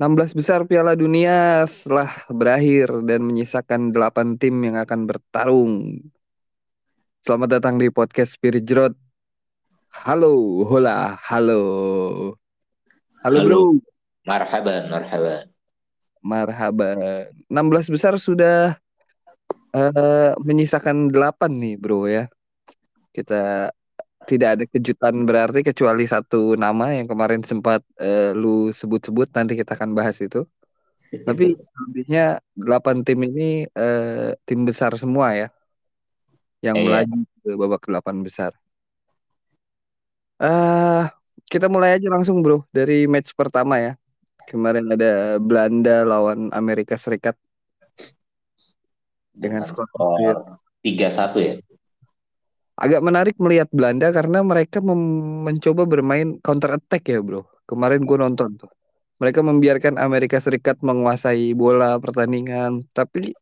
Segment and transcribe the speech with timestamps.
[0.00, 6.00] 16 besar Piala Dunia setelah berakhir dan menyisakan 8 tim yang akan bertarung.
[7.20, 8.96] Selamat datang di podcast Spirit Jerot.
[9.92, 11.62] Halo, hola, halo.
[13.20, 13.44] Halo, Halo.
[13.44, 13.62] bro.
[14.24, 15.44] Marhaban, marhaban.
[16.24, 16.96] Marhaban.
[17.52, 18.80] 16 besar sudah
[19.76, 22.32] eh, menyisakan 8 nih, bro ya.
[23.12, 23.68] Kita
[24.30, 29.74] tidak ada kejutan berarti kecuali satu nama yang kemarin sempat eh, lu sebut-sebut nanti kita
[29.76, 30.46] akan bahas itu.
[31.26, 35.48] Tapi lebihnya 8 tim ini eh, tim besar semua ya
[36.66, 36.84] yang Iya.
[36.86, 38.52] melaju ke babak 8 besar.
[40.40, 41.04] eh
[41.52, 43.92] kita mulai aja langsung bro dari match pertama ya.
[44.48, 47.36] Kemarin ada Belanda lawan Amerika Serikat
[49.36, 50.36] dengan skor skor
[50.80, 51.54] 3-1 ya.
[52.80, 57.44] Agak menarik melihat Belanda karena mereka mencoba bermain counter attack ya bro.
[57.68, 58.72] Kemarin gue nonton tuh.
[59.20, 63.36] Mereka membiarkan Amerika Serikat menguasai bola pertandingan, tapi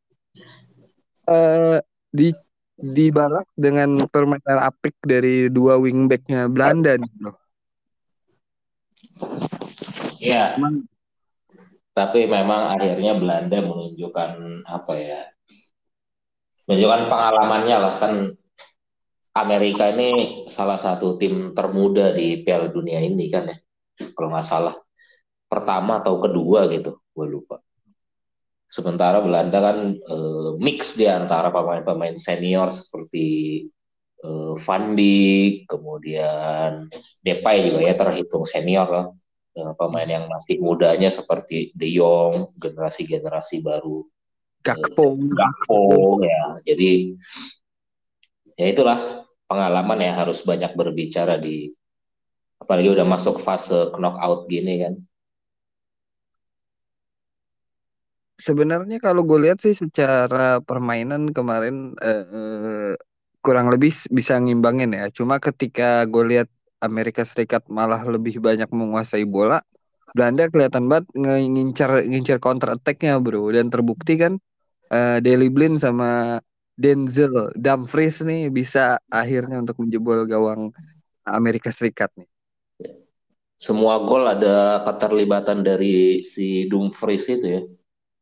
[1.31, 1.79] eh
[2.11, 2.35] di
[2.75, 7.33] dibalas dengan permainan apik dari dua wingbacknya Belanda nih bro.
[10.19, 10.59] Iya,
[11.95, 14.31] tapi memang akhirnya Belanda menunjukkan
[14.67, 15.31] apa ya?
[16.67, 18.15] Menunjukkan pengalamannya lah kan
[19.39, 23.57] Amerika ini salah satu tim termuda di Piala Dunia ini kan ya.
[24.15, 24.75] Kalau nggak salah
[25.49, 27.59] pertama atau kedua gitu, gue lupa.
[28.69, 33.27] Sementara Belanda kan eh, mix di antara pemain-pemain senior seperti
[34.23, 36.87] eh, Van Dijk, kemudian
[37.25, 39.07] Depay juga ya terhitung senior lah.
[39.59, 44.07] Eh, pemain yang masih mudanya seperti De Jong, generasi-generasi baru,
[44.63, 45.81] Gakpo, Gakpo
[46.23, 46.61] ya.
[46.63, 47.17] Jadi
[48.59, 49.18] ya itulah
[49.51, 51.57] pengalaman ya harus banyak berbicara di
[52.63, 54.95] apalagi udah masuk fase knockout gini kan.
[58.39, 62.95] Sebenarnya kalau gue lihat sih secara permainan kemarin eh,
[63.43, 65.05] kurang lebih bisa ngimbangin ya.
[65.11, 69.59] Cuma ketika gue lihat Amerika Serikat malah lebih banyak menguasai bola,
[70.15, 73.51] Belanda kelihatan banget nge- ngincar ngincar counter attack-nya bro.
[73.51, 74.39] Dan terbukti kan
[74.95, 76.39] eh Daley Blind sama
[76.83, 77.35] Denzel
[77.65, 78.81] Dumfries nih bisa
[79.21, 80.63] akhirnya untuk menjebol gawang
[81.39, 82.29] Amerika Serikat nih.
[83.59, 87.63] Semua gol ada keterlibatan dari si Dumfries itu ya.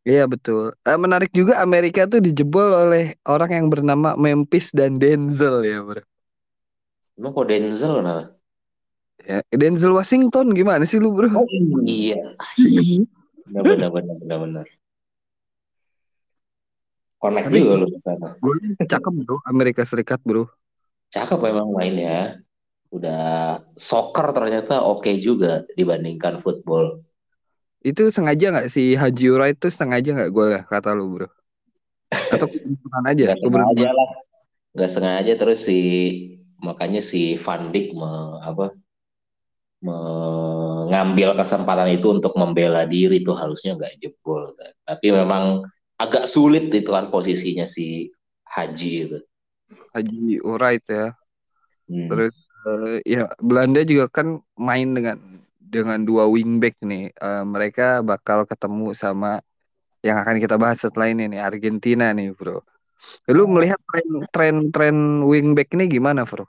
[0.07, 0.65] Iya betul.
[0.87, 6.03] Eh, menarik juga Amerika tuh dijebol oleh orang yang bernama Memphis dan Denzel ya bro.
[7.19, 8.23] Emang kok Denzel nah?
[9.27, 11.27] Ya, Denzel Washington gimana sih lu bro?
[11.35, 11.47] Oh
[11.87, 12.15] iya,
[13.47, 14.67] benar benar benar benar benar.
[17.17, 17.87] Connect Tapi juga lu
[18.45, 20.45] golnya cakep bro Amerika Serikat bro.
[21.11, 22.41] Cakep memang mainnya.
[22.93, 27.03] Udah soccer ternyata oke juga dibandingkan football.
[27.83, 31.29] Itu sengaja nggak si Haji Wright tuh sengaja nggak gol ya kata lu bro?
[32.13, 33.25] Atau keberuntungan aja?
[33.35, 34.11] Gak sengaja lah.
[34.77, 35.79] Gak sengaja terus si
[36.61, 38.77] makanya si Van Dijk me- apa
[39.85, 44.73] mengambil kesempatan itu untuk membela diri tuh harusnya nggak jebol kan.
[44.89, 45.63] Tapi memang
[45.97, 48.13] agak sulit itu kan posisinya si
[48.45, 49.19] Haji itu.
[49.97, 51.17] Haji Wright ya.
[51.89, 52.09] Hmm.
[52.13, 52.35] Terus
[52.69, 55.19] eh, ya Belanda juga kan main dengan
[55.59, 57.13] dengan dua wingback nih.
[57.13, 59.41] Eh, mereka bakal ketemu sama
[60.05, 62.63] yang akan kita bahas setelah ini nih Argentina nih bro.
[63.33, 64.97] Lu melihat tren tren tren
[65.27, 66.47] wingback ini gimana bro?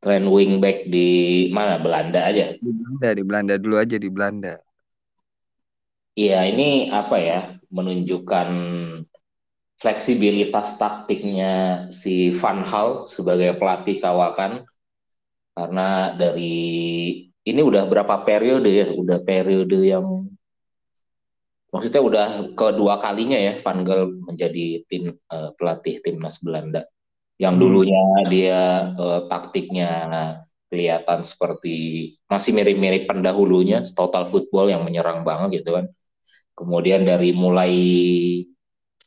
[0.00, 1.08] Tren wingback di
[1.52, 2.56] mana Belanda aja.
[2.56, 4.54] Di Belanda, di Belanda dulu aja di Belanda.
[6.20, 6.62] Iya, ini
[7.00, 7.38] apa ya?
[7.76, 8.48] Menunjukkan
[9.80, 11.52] fleksibilitas taktiknya
[12.00, 14.52] si Van Hal sebagai pelatih kawakan
[15.56, 15.88] karena
[16.20, 16.54] dari
[17.50, 18.86] ini udah berapa periode ya?
[18.92, 20.06] Udah periode yang
[21.72, 22.26] maksudnya udah
[22.58, 26.82] kedua kalinya ya Van Gaal menjadi tim eh, pelatih timnas Belanda.
[27.40, 27.62] Yang Hmm.
[27.62, 28.02] dulunya
[28.32, 28.60] dia
[28.94, 29.90] eh, taktiknya
[30.70, 31.74] kelihatan seperti
[32.30, 35.86] masih mirip-mirip pendahulunya, total football yang menyerang banget gitu kan.
[36.60, 37.74] Kemudian dari mulai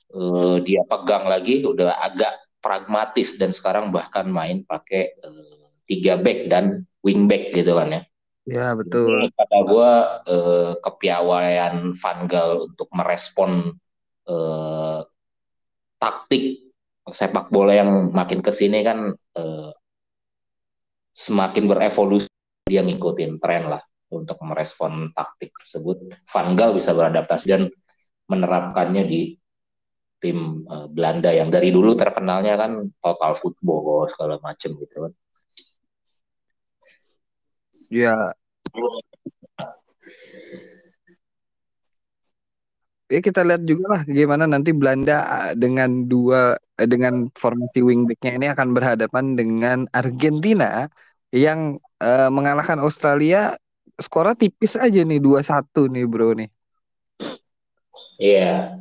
[0.09, 6.49] eh, dia pegang lagi udah agak pragmatis dan sekarang bahkan main pakai eh, tiga back
[6.49, 8.01] dan wing back gitu kan ya.
[8.43, 9.31] Ya betul.
[9.31, 9.91] kata gue
[10.33, 13.77] eh, kepiawaian Van Gaal untuk merespon
[14.27, 14.99] eh,
[16.01, 16.73] taktik
[17.07, 19.71] sepak bola yang makin ke sini kan eh,
[21.13, 22.27] semakin berevolusi
[22.67, 25.97] dia ngikutin tren lah untuk merespon taktik tersebut.
[26.29, 27.63] Van Gaal bisa beradaptasi dan
[28.29, 29.21] menerapkannya di
[30.21, 32.71] tim eh, Belanda yang dari dulu terkenalnya kan
[33.03, 35.13] total football segala macam gitu kan.
[37.91, 38.33] Ya
[43.13, 45.17] ya kita lihat juga lah gimana nanti Belanda
[45.51, 50.89] eh, dengan dua eh, dengan formasi wingbacknya ini akan berhadapan dengan Argentina
[51.33, 53.57] yang uh, mengalahkan Australia
[53.97, 56.49] skornya tipis aja nih dua satu nih bro nih.
[58.21, 58.79] Iya.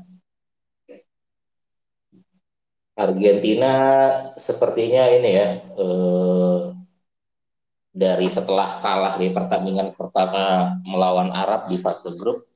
[2.92, 3.72] Argentina
[4.36, 5.48] sepertinya ini ya
[5.80, 6.60] eh,
[7.92, 12.48] dari setelah kalah di pertandingan pertama melawan Arab di fase grup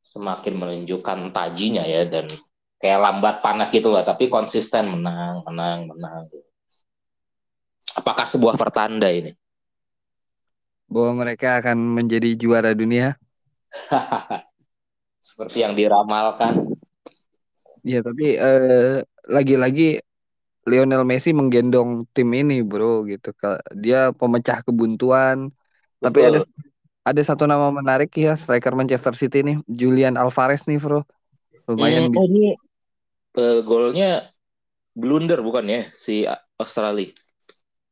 [0.00, 2.28] semakin menunjukkan tajinya ya dan
[2.76, 6.28] kayak lambat panas gitu lah tapi konsisten menang menang menang
[7.96, 9.32] apakah sebuah pertanda ini
[10.92, 13.16] bahwa mereka akan menjadi juara dunia.
[15.32, 16.76] Seperti yang diramalkan.
[17.80, 20.04] Ya tapi eh, lagi-lagi
[20.68, 23.32] Lionel Messi menggendong tim ini bro gitu.
[23.72, 25.50] Dia pemecah kebuntuan.
[26.02, 26.02] Betul.
[26.02, 26.38] tapi ada
[27.02, 31.02] ada satu nama menarik ya striker Manchester City nih Julian Alvarez nih bro.
[31.66, 32.46] Lumayan hmm, ini
[33.38, 34.30] uh, golnya
[34.94, 36.26] blunder bukan ya si
[36.58, 37.14] Australia?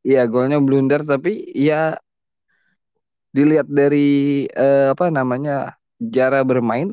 [0.03, 1.99] Iya golnya blunder tapi ya
[3.37, 6.89] dilihat dari uh, apa namanya cara bermain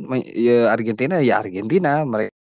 [0.48, 2.34] ya Argentina ya Argentina mereka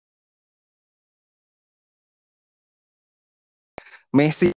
[4.17, 4.49] Messi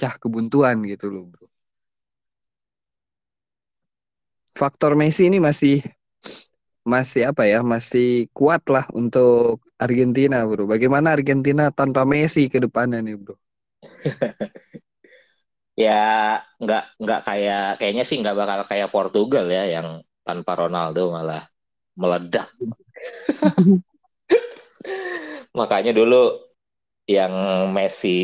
[0.00, 1.46] cah kebuntuan gitu loh bro
[4.56, 5.84] faktor Messi ini masih
[6.92, 10.62] masih apa ya masih kuat lah untuk Argentina bro.
[10.72, 13.34] Bagaimana Argentina tanpa Messi ke depannya nih bro?
[15.72, 15.92] ya
[16.60, 19.88] nggak nggak kayak kayaknya sih nggak bakal kayak Portugal ya yang
[20.22, 21.42] tanpa Ronaldo malah
[21.98, 22.48] meledak.
[25.58, 26.38] Makanya dulu
[27.08, 27.34] yang
[27.74, 28.18] Messi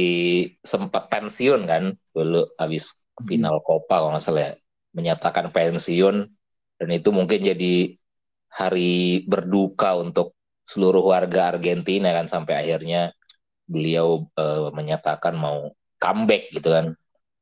[0.62, 2.94] sempat pensiun kan dulu habis
[3.26, 4.52] final Copa kalau nggak salah ya
[4.94, 6.16] menyatakan pensiun
[6.78, 7.98] dan itu mungkin jadi
[8.48, 13.12] hari berduka untuk seluruh warga Argentina kan sampai akhirnya
[13.68, 16.86] beliau uh, menyatakan mau comeback gitu kan.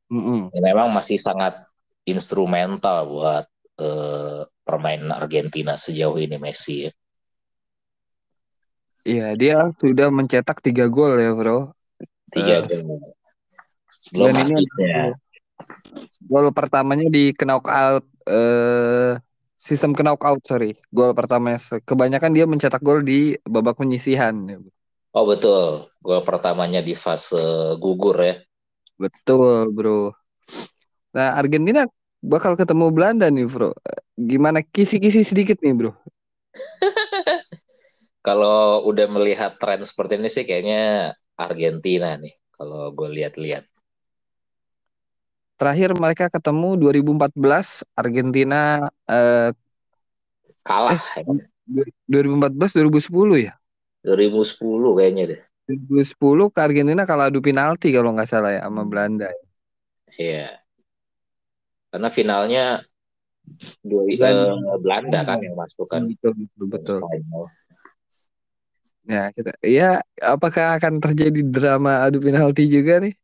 [0.07, 0.55] Mm-hmm.
[0.55, 1.67] Ya, memang masih sangat
[2.07, 3.45] instrumental buat
[3.83, 6.93] uh, permainan Argentina sejauh ini Messi ya.
[9.07, 11.75] Iya, dia sudah mencetak tiga gol ya, bro.
[12.31, 12.99] Tiga uh, gol.
[14.15, 15.15] Belum dan ini ya.
[16.27, 19.19] Gol pertamanya di knockout eh
[19.59, 20.79] sistem knockout sorry.
[20.95, 24.35] Gol pertamanya kebanyakan dia mencetak gol di babak penyisihan.
[25.11, 25.91] Oh betul.
[26.03, 28.37] Gol pertamanya di fase gugur ya.
[28.97, 30.17] Betul, Bro.
[31.13, 31.85] Nah, Argentina
[32.25, 33.77] bakal ketemu Belanda nih, Bro.
[34.17, 35.93] Gimana kisi-kisi sedikit nih, Bro?
[38.27, 43.63] Kalau udah melihat tren seperti ini sih kayaknya Argentina nih kalau gue lihat-lihat.
[45.55, 49.55] Terakhir mereka ketemu 2014 Argentina eh,
[50.67, 50.99] kalah.
[51.23, 51.39] Eh,
[52.11, 53.55] 2014 2010 ya?
[54.03, 55.41] 2010 kayaknya deh.
[55.67, 59.31] 2010 ke Argentina kalah adu penalti kalau nggak salah ya sama Belanda.
[60.15, 60.63] Iya.
[61.91, 62.65] Karena finalnya
[63.83, 66.07] dua Belanda, uh, Belanda kan yang masuk kan.
[66.07, 66.99] Betul betul.
[67.03, 67.47] betul.
[69.07, 73.15] Ya kita, ya apakah akan terjadi drama adu penalti juga nih?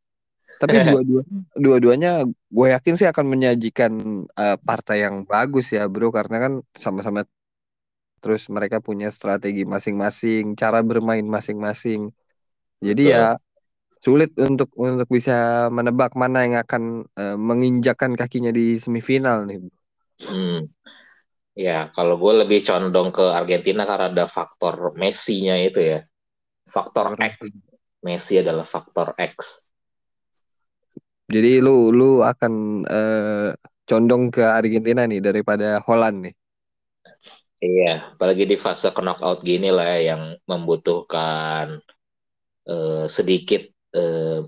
[0.59, 1.23] Tapi dua-dua
[1.59, 3.93] dua-duanya gue yakin sih akan menyajikan
[4.35, 7.27] uh, partai yang bagus ya bro karena kan sama-sama
[8.23, 12.15] terus mereka punya strategi masing-masing, cara bermain masing-masing.
[12.83, 13.15] Jadi Betul.
[13.15, 13.27] ya
[14.03, 19.63] sulit untuk untuk bisa menebak mana yang akan uh, menginjakan kakinya di semifinal nih.
[20.27, 20.67] Hmm.
[21.55, 26.01] Ya, kalau gue lebih condong ke Argentina karena ada faktor Messi-nya itu ya.
[26.67, 27.47] Faktor X.
[28.03, 29.69] Messi adalah faktor X.
[31.31, 33.51] Jadi lu lu akan uh,
[33.87, 36.35] condong ke Argentina nih daripada Holland nih.
[37.63, 41.79] Iya, apalagi di fase knockout gini lah ya, yang membutuhkan
[42.69, 43.67] uh, sedikit
[43.97, 44.45] uh,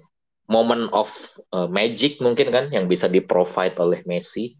[0.47, 1.09] moment of
[1.57, 4.55] uh, magic mungkin kan yang bisa di provide oleh Messi.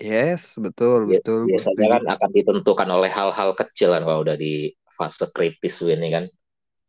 [0.00, 1.46] Yes, betul, betul.
[1.46, 6.24] Biasanya kan akan ditentukan oleh hal-hal kecil kan kalau udah di fase kritis ini kan.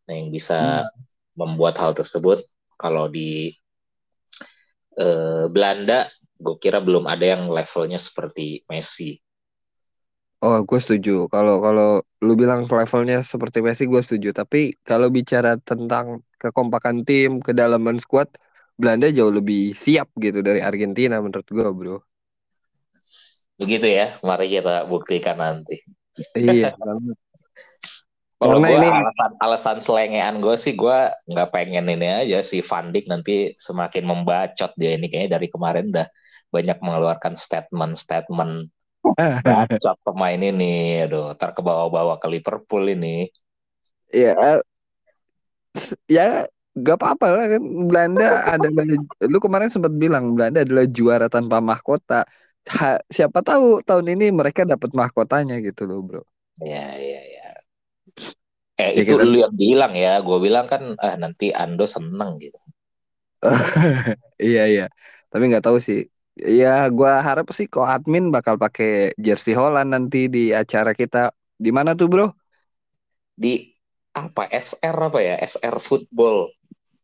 [0.10, 0.90] Nah, yang bisa hmm.
[1.38, 2.42] membuat hal tersebut
[2.76, 3.54] kalau di
[4.98, 6.10] eh, Belanda
[6.44, 9.16] gue kira belum ada yang levelnya seperti Messi.
[10.44, 11.32] Oh, gue setuju.
[11.32, 14.36] Kalau kalau lu bilang levelnya seperti Messi, gue setuju.
[14.36, 18.28] Tapi kalau bicara tentang kekompakan tim, kedalaman squad,
[18.76, 21.98] Belanda jauh lebih siap gitu dari Argentina menurut gue, bro.
[23.56, 25.80] Begitu ya, mari kita buktikan nanti.
[26.36, 26.76] Iya,
[28.44, 28.88] Kalau gue ini...
[28.92, 30.98] alasan alasan selengean gue sih gue
[31.32, 35.96] nggak pengen ini aja si Van Dijk nanti semakin membacot dia ini kayaknya dari kemarin
[35.96, 36.08] udah
[36.52, 38.68] banyak mengeluarkan statement-statement
[39.46, 43.28] Bacot pemain ini, aduh, ntar ke bawah-bawah ke Liverpool ini.
[44.14, 44.64] Ya,
[46.08, 48.26] ya gak apa-apa lah kan Belanda
[48.58, 48.84] adalah
[49.22, 52.26] lu kemarin sempat bilang Belanda adalah juara tanpa mahkota.
[52.64, 56.22] Ha, siapa tahu tahun ini mereka dapat mahkotanya gitu loh, Bro.
[56.62, 57.64] Ya, ya, ya.
[58.82, 60.14] Eh, Ya, itu kita- lu yang bilang ya.
[60.28, 62.58] Gue bilang kan, ah, nanti Ando seneng gitu.
[64.46, 64.84] Iya iya.
[65.32, 66.00] Tapi nggak tahu sih.
[66.34, 71.30] Ya gua harap sih kok admin bakal pakai jersey Holland nanti di acara kita.
[71.54, 72.28] Di mana tuh, Bro?
[73.38, 73.70] Di
[74.14, 75.36] apa SR apa ya?
[75.38, 76.50] SR Football.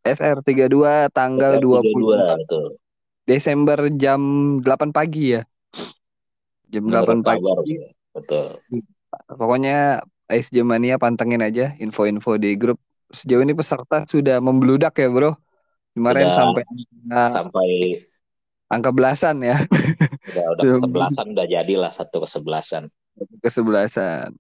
[0.02, 2.66] SR 32 tanggal 32, 20 betul.
[3.30, 4.22] Desember jam
[4.66, 5.42] 8 pagi ya.
[6.66, 7.46] Jam Menurut 8 pagi.
[7.46, 7.58] kabar,
[8.18, 8.48] betul.
[9.30, 12.82] Pokoknya ASJ Mania pantengin aja info-info di grup.
[13.10, 15.38] Sejauh ini peserta sudah membludak ya, Bro.
[15.98, 16.38] Kemarin Sudah.
[16.38, 16.64] sampai
[17.10, 17.70] Sampai
[18.70, 22.84] angka belasan ya, udah udah kesebelasan udah jadilah satu kesebelasan.
[23.42, 24.38] kesebelasan.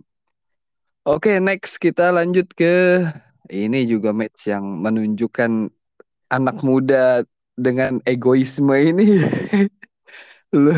[1.04, 3.02] Oke, next kita lanjut ke
[3.50, 5.74] ini juga match yang menunjukkan
[6.30, 7.26] anak muda
[7.58, 9.18] dengan egoisme ini.
[10.56, 10.72] Lu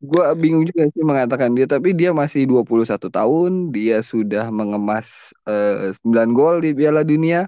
[0.00, 5.94] gua bingung juga sih mengatakan dia tapi dia masih 21 tahun, dia sudah mengemas eh,
[6.02, 7.46] 9 gol di Piala Dunia.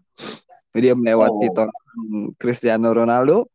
[0.72, 1.52] Dia melewati
[1.92, 2.32] Oh.
[2.40, 3.52] Cristiano Ronaldo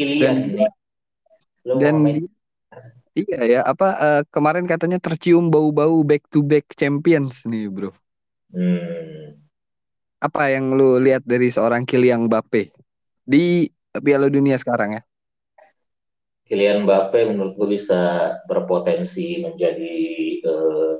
[0.00, 0.72] Kilian Dan-
[1.76, 1.96] dan
[3.12, 7.92] iya ya, apa eh, kemarin katanya tercium bau-bau back to back champions nih, Bro.
[8.48, 9.36] Hmm.
[10.20, 12.72] Apa yang lu lihat dari seorang Kylian Mbappe
[13.24, 15.02] di Piala Dunia sekarang ya?
[16.48, 19.96] Kylian Mbappe menurut gue bisa berpotensi menjadi
[20.40, 20.94] eh,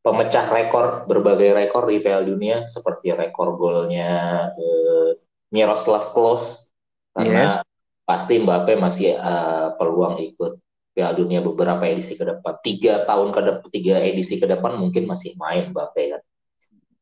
[0.00, 5.20] pemecah rekor berbagai rekor di Piala Dunia seperti rekor golnya eh,
[5.50, 6.70] Miroslav Klose
[7.14, 7.65] karena Yes.
[8.06, 10.62] Pasti Mbappe masih eh, peluang ikut
[10.96, 15.04] Piala Dunia beberapa edisi ke depan tiga tahun ke depan tiga edisi ke depan mungkin
[15.04, 16.22] masih main Mbappe kan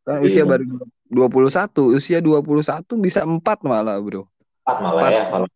[0.04, 0.28] Kan Iya.
[0.28, 0.64] usia baru
[1.08, 4.28] 21, usia 21 bisa 4 malah, Bro.
[4.64, 5.12] empat malah Empat.
[5.12, 5.48] ya kalau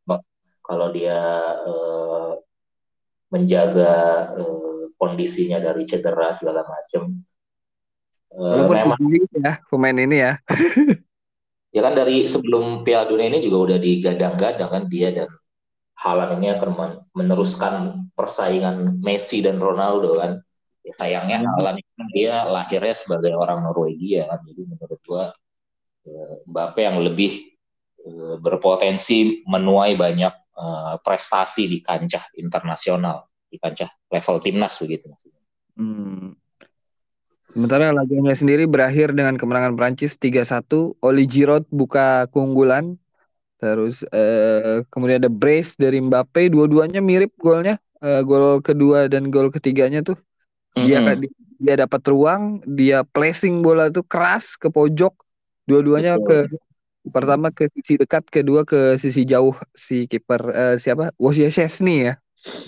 [0.65, 1.21] kalau dia
[1.69, 2.31] eh,
[3.29, 3.93] menjaga
[4.41, 7.21] eh, kondisinya dari cedera segala macam.
[8.29, 9.01] Walaupun memang
[9.37, 10.33] ya pemain ini ya.
[11.73, 15.29] ya kan dari sebelum Piala Dunia ini juga udah digadang-gadang kan dia dan
[15.99, 20.39] Haaland ini akan men- meneruskan persaingan Messi dan Ronaldo kan.
[20.87, 21.51] Ya, sayangnya Hmm.
[21.59, 24.39] Haaland ini kan dia lahirnya sebagai orang Norwegia kan.
[24.47, 25.25] Jadi menurut gua
[26.07, 27.51] eh, Mbappe yang lebih
[28.07, 35.11] eh, berpotensi menuai banyak eh, prestasi di kancah internasional, di kancah level timnas begitu.
[35.75, 36.39] Hmm.
[37.49, 40.95] Sementara laganya sendiri berakhir dengan kemenangan Prancis 3-1.
[41.01, 43.01] Oli Giroud buka keunggulan.
[43.59, 46.53] Terus eh, kemudian ada brace dari Mbappe.
[46.53, 47.81] Dua-duanya mirip golnya.
[48.05, 50.17] Eh, gol kedua dan gol ketiganya tuh.
[50.79, 51.25] Dia Mm-mm.
[51.59, 55.15] dia dapat ruang, dia placing bola tuh keras ke pojok.
[55.69, 56.47] Dua-duanya ke
[57.15, 61.11] pertama ke sisi dekat, kedua ke sisi jauh si kiper eh, siapa?
[61.19, 62.15] Wojciech Szczesny ya.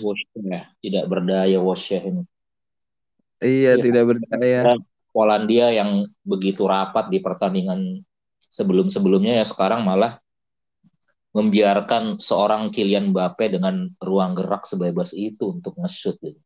[0.03, 2.23] Wash ya, tidak berdaya Wash ini.
[3.41, 3.83] Iya, Iya.
[3.83, 4.77] tidak berdaya.
[5.11, 7.99] Polandia yang begitu rapat di pertandingan
[8.47, 10.23] sebelum-sebelumnya ya sekarang malah
[11.31, 16.39] membiarkan seorang Kylian Mbappe dengan ruang gerak sebebas itu untuk nge-shoot gitu.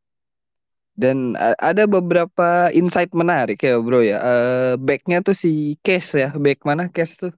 [0.96, 4.18] Dan a- ada beberapa insight menarik ya bro ya.
[4.22, 6.30] Eh backnya tuh si Case ya.
[6.34, 7.34] Back mana Case tuh?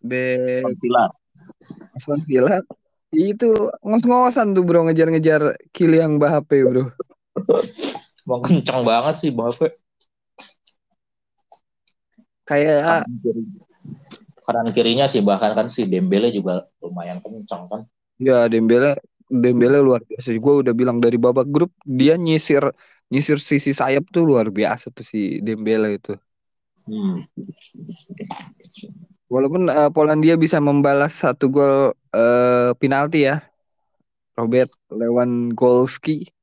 [0.00, 1.10] Back Pilar.
[1.92, 2.62] Aston Villa.
[3.10, 6.84] Itu ngos-ngosan tuh bro ngejar-ngejar Kylian Mbappe bro.
[8.24, 9.68] Mau kencang banget sih Mbappe.
[12.44, 13.42] Kayak Kanan, kiri.
[14.44, 17.80] Kanan kirinya sih bahkan kan si Dembele juga lumayan kencang kan.
[18.20, 20.36] ya Dembele Dembele luar biasa.
[20.36, 22.68] Gue udah bilang dari babak grup dia nyisir
[23.08, 26.12] nyisir sisi sayap tuh luar biasa tuh si Dembele itu.
[26.84, 27.24] Hmm.
[29.32, 33.40] Walaupun eh, Polandia bisa membalas satu gol eh, penalti ya.
[34.34, 36.33] Robert Lewandowski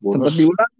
[0.00, 0.36] sempat Bonus.
[0.36, 0.72] diulang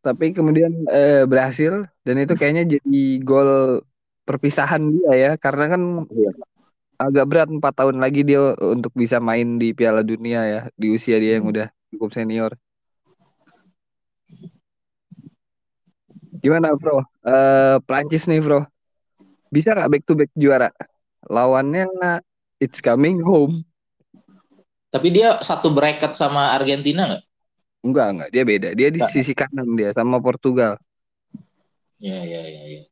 [0.00, 3.82] tapi kemudian eh, berhasil dan itu kayaknya jadi gol
[4.22, 6.30] perpisahan dia ya karena kan Iya.
[6.96, 11.18] agak berat empat tahun lagi dia untuk bisa main di Piala Dunia ya di usia
[11.18, 11.52] dia yang Hmm.
[11.54, 12.52] udah cukup senior.
[16.38, 17.02] Gimana bro?
[17.26, 18.62] Eh Prancis nih bro,
[19.50, 20.70] bisa nggak back to back juara?
[21.26, 21.88] Lawannya
[22.62, 23.66] it's coming home.
[24.96, 27.22] Tapi dia satu bracket sama Argentina nggak?
[27.84, 28.68] Enggak enggak dia beda.
[28.72, 30.80] Dia di sisi kanan dia sama Portugal.
[32.00, 32.82] Ya, ya, ya, ya.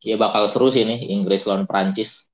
[0.00, 2.24] Ya bakal seru sih nih Inggris lawan Prancis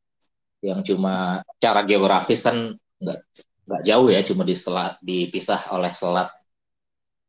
[0.62, 3.18] yang cuma cara geografis kan nggak
[3.66, 6.30] nggak jauh ya, cuma di selat dipisah oleh selat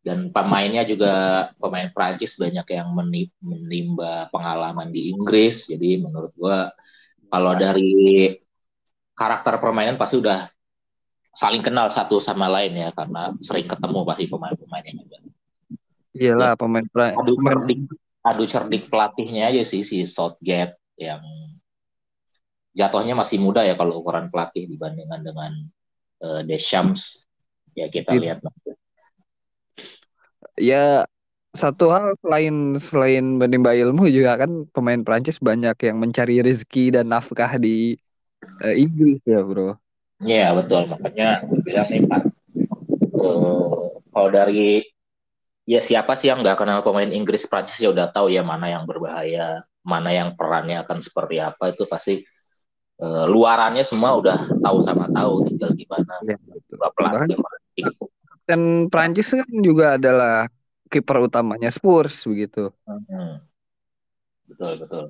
[0.06, 1.12] dan pemainnya juga
[1.58, 2.94] pemain Prancis banyak yang
[3.42, 6.72] menimba pengalaman di Inggris jadi menurut gua
[7.28, 8.32] kalau dari
[9.12, 10.48] karakter permainan pasti udah
[11.40, 15.18] saling kenal satu sama lain ya karena sering ketemu pasti pemain-pemainnya juga
[16.12, 17.80] iyalah ya, pemain adu cerdik
[18.20, 21.24] adu cerdik pelatihnya aja sih si Southgate yang
[22.76, 25.52] jatuhnya masih muda ya kalau ukuran pelatih dibandingkan dengan
[26.28, 27.24] uh, Deschamps
[27.72, 28.20] ya kita ya.
[28.20, 28.76] lihat nanti
[30.60, 31.08] ya
[31.56, 37.10] satu hal selain selain menimba ilmu juga kan pemain Prancis banyak yang mencari rezeki dan
[37.10, 37.96] nafkah di
[38.62, 39.80] uh, Inggris ya bro.
[40.20, 42.22] Iya betul makanya gue bilang nih Pak,
[43.16, 44.84] uh, kalau dari
[45.64, 48.84] ya siapa sih yang nggak kenal pemain Inggris Prancis ya udah tahu ya mana yang
[48.84, 52.20] berbahaya, mana yang perannya akan seperti apa itu pasti
[53.00, 56.36] uh, luarannya semua udah tahu sama tahu tinggal gimana ya,
[56.92, 57.40] pelatih
[58.50, 60.50] dan Prancis kan juga adalah
[60.90, 62.74] kiper utamanya Spurs begitu.
[62.84, 63.46] Hmm.
[64.50, 65.06] Betul betul.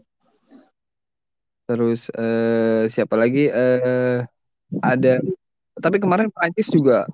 [1.64, 3.48] Terus eh, siapa lagi?
[3.48, 4.20] Eh,
[4.78, 5.18] ada
[5.80, 7.10] tapi kemarin Prancis juga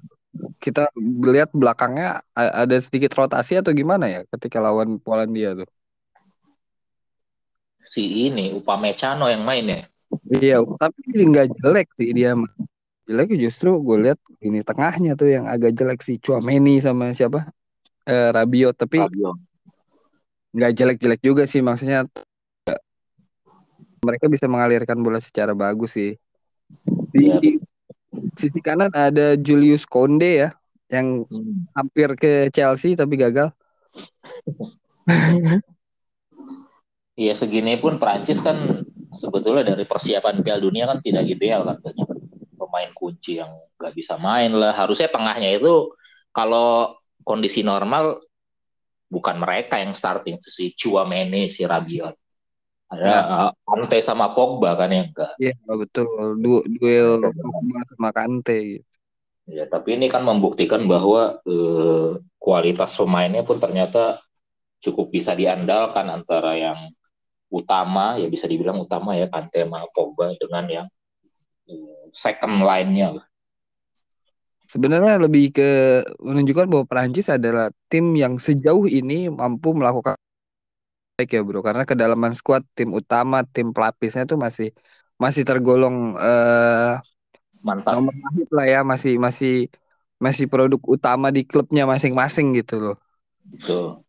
[0.59, 0.91] kita
[1.23, 5.69] lihat belakangnya ada sedikit rotasi atau gimana ya ketika lawan Polandia tuh.
[7.85, 9.81] Si ini Upamecano yang main ya.
[10.27, 12.35] Iya, tapi nggak jelek sih dia
[13.05, 17.53] jelek justru gue lihat ini tengahnya tuh yang agak jelek si Chouameni sama siapa
[18.09, 19.05] eh, Rabiot tapi
[20.55, 22.07] nggak jelek-jelek juga sih maksudnya
[24.01, 26.17] mereka bisa mengalirkan bola secara bagus sih
[27.15, 27.39] di ya.
[28.35, 30.49] sisi kanan ada Julius Konde ya
[30.91, 31.71] yang hmm.
[31.73, 33.51] hampir ke Chelsea tapi gagal
[37.15, 42.07] Iya segini pun Prancis kan sebetulnya dari persiapan Piala Dunia kan tidak ideal kan banyak
[42.59, 44.75] pemain kunci yang nggak bisa main lah.
[44.75, 45.95] Harusnya tengahnya itu
[46.35, 46.91] kalau
[47.23, 48.19] kondisi normal
[49.07, 52.19] bukan mereka yang starting si Chouameni, si Rabiot.
[52.95, 53.19] Ada ya.
[53.67, 55.35] Kante sama Pogba kan yang enggak.
[55.37, 56.07] Iya betul.
[56.39, 58.87] Du duel Pogba sama Kante gitu.
[59.45, 64.17] Ya, tapi ini kan membuktikan bahwa eh, kualitas pemainnya pun ternyata
[64.81, 66.77] cukup bisa diandalkan antara yang
[67.53, 70.87] utama ya bisa dibilang utama ya Kante sama Pogba dengan yang
[72.15, 73.21] second line-nya
[74.65, 80.17] Sebenarnya lebih ke menunjukkan bahwa Perancis adalah tim yang sejauh ini mampu melakukan
[81.15, 81.63] baik ya bro.
[81.63, 84.75] Karena kedalaman skuad tim utama tim pelapisnya tuh masih
[85.15, 86.99] masih tergolong uh,
[87.63, 87.95] mantap.
[87.95, 88.13] nomor
[88.51, 88.79] lah ya.
[88.83, 89.71] Masih masih
[90.19, 92.97] masih produk utama di klubnya masing-masing gitu loh.
[93.47, 94.03] Betul.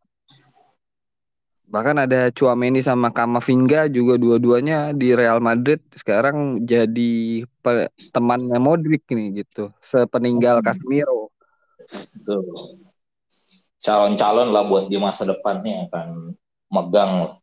[1.66, 5.82] Bahkan ada Chouameni sama Kamavinga juga dua-duanya di Real Madrid.
[5.90, 7.42] Sekarang jadi
[8.14, 11.34] temannya Modric nih gitu, sepeninggal Casemiro.
[13.82, 16.38] Calon-calon lah buat di masa depannya akan
[16.70, 17.38] megang.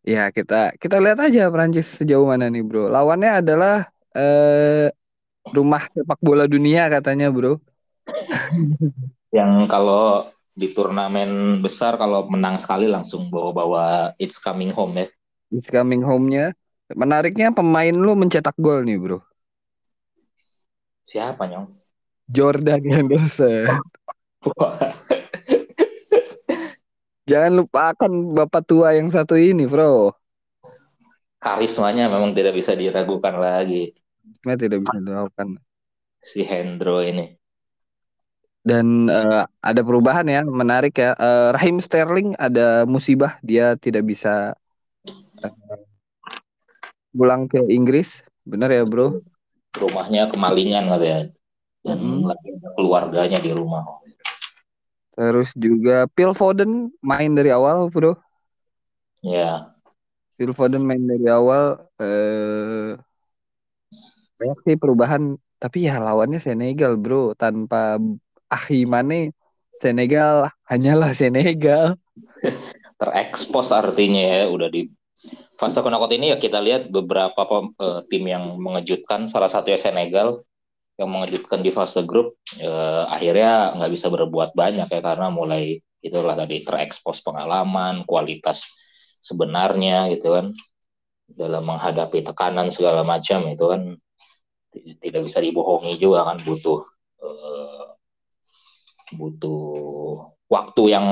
[0.00, 2.88] Ya kita kita lihat aja Prancis sejauh mana nih bro.
[2.88, 4.88] Lawannya adalah eh,
[5.52, 7.60] rumah sepak bola dunia katanya bro.
[9.36, 15.06] Yang kalau di turnamen besar kalau menang sekali langsung bawa-bawa it's coming home ya.
[15.50, 16.54] It's coming home-nya.
[16.94, 19.18] Menariknya pemain lu mencetak gol nih, Bro.
[21.02, 21.74] Siapa, Nyong?
[22.30, 23.66] Jordan Henderson.
[27.30, 30.18] Jangan lupakan bapak tua yang satu ini, Bro.
[31.38, 33.94] Karismanya memang tidak bisa diragukan lagi.
[34.42, 35.48] Karisma tidak bisa diragukan.
[36.20, 37.40] Si Hendro ini
[38.60, 44.52] dan uh, ada perubahan ya menarik ya uh, Rahim Sterling ada musibah dia tidak bisa
[45.40, 45.80] uh,
[47.16, 49.24] pulang ke Inggris benar ya bro
[49.80, 51.20] rumahnya kemalingan katanya
[51.80, 52.28] dan hmm.
[52.28, 53.80] lagi keluarganya di rumah
[55.14, 58.16] terus juga Phil Foden main dari awal bro.
[59.20, 59.70] Ya
[60.40, 62.96] Phil Foden main dari awal eh
[64.40, 65.36] banyak sih perubahan.
[65.60, 67.36] Tapi ya lawannya Senegal bro.
[67.36, 68.00] Tanpa
[68.48, 69.36] Ahimane
[69.76, 72.00] Senegal hanyalah Senegal.
[73.00, 74.88] Terekspos artinya ya udah di
[75.60, 77.44] fase knockout ini ya kita lihat beberapa
[77.76, 79.28] uh, tim yang mengejutkan.
[79.28, 80.40] Salah satunya Senegal
[81.00, 86.36] yang mengejutkan di fase grup uh, akhirnya nggak bisa berbuat banyak ya karena mulai itulah
[86.36, 88.68] tadi terekspos pengalaman kualitas
[89.24, 90.46] sebenarnya gitu kan
[91.24, 93.82] dalam menghadapi tekanan segala macam itu kan
[95.00, 96.84] tidak bisa dibohongi juga kan butuh
[97.24, 97.96] uh,
[99.16, 99.72] butuh
[100.50, 101.06] waktu yang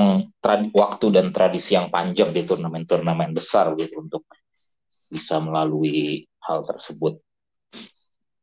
[0.75, 4.27] waktu dan tradisi yang panjang di turnamen-turnamen besar gitu untuk
[5.09, 7.23] bisa melalui hal tersebut.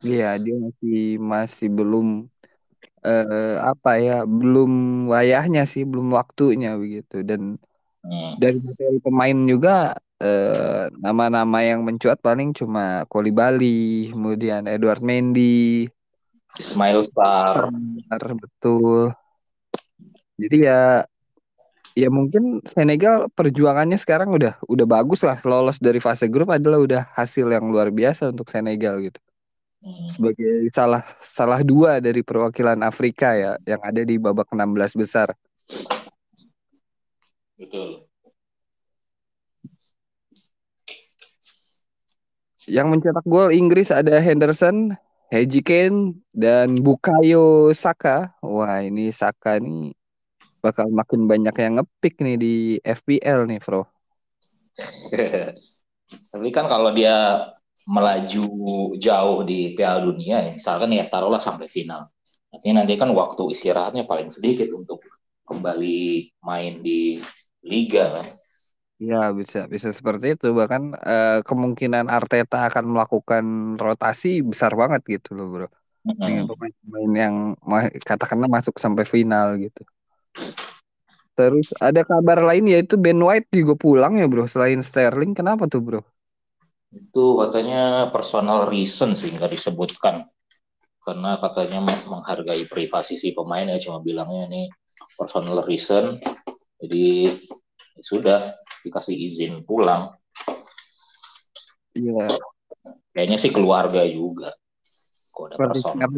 [0.04, 2.28] Iya, dia masih masih belum
[3.06, 4.72] eh, apa ya, belum
[5.12, 7.22] wayahnya sih, belum waktunya begitu.
[7.24, 7.62] Dan
[8.06, 8.38] Hmm.
[8.38, 15.90] dari materi pemain juga eh, nama-nama yang mencuat paling cuma Kolibali, kemudian Edward Mendy,
[16.62, 17.10] Ismail.
[17.10, 19.10] Sarr, betul.
[20.38, 21.02] Jadi ya
[21.96, 27.02] ya mungkin Senegal perjuangannya sekarang udah udah bagus lah lolos dari fase grup adalah udah
[27.16, 29.18] hasil yang luar biasa untuk Senegal gitu.
[29.86, 35.30] Hmm, Sebagai salah salah dua dari perwakilan Afrika ya yang ada di babak 16 besar.
[37.58, 38.08] betul.
[42.66, 44.98] Yang mencetak gol Inggris ada Henderson,
[45.30, 48.34] Harry Kane, dan Bukayo Saka.
[48.42, 49.94] Wah ini Saka nih
[50.66, 53.86] bakal makin banyak yang ngepick nih di FPL nih, Bro.
[56.34, 57.46] Tapi kan kalau dia
[57.86, 58.46] melaju
[58.98, 62.10] jauh di Piala Dunia, misalkan ya taruhlah sampai final.
[62.50, 65.04] Artinya nanti kan waktu istirahatnya paling sedikit untuk
[65.46, 67.22] kembali main di
[67.62, 68.28] liga kan.
[68.96, 73.44] Ya bisa bisa seperti itu bahkan eh, kemungkinan Arteta akan melakukan
[73.76, 75.68] rotasi besar banget gitu loh, Bro.
[76.06, 77.36] Dengan pemain-pemain yang
[78.02, 79.84] katakanlah masuk sampai final gitu.
[81.36, 84.48] Terus ada kabar lain yaitu Ben White juga pulang ya, Bro.
[84.48, 86.00] Selain Sterling, kenapa tuh, Bro?
[86.96, 90.32] Itu katanya personal reason sih nggak disebutkan.
[91.04, 94.64] Karena katanya menghargai privasi si pemain ya cuma bilangnya ini
[95.20, 96.16] personal reason.
[96.80, 97.30] Jadi
[98.00, 98.40] ya sudah
[98.82, 100.16] dikasih izin pulang.
[101.96, 102.28] Iya,
[103.16, 104.52] Kayaknya sih keluarga juga.
[105.32, 106.12] Kok ada personal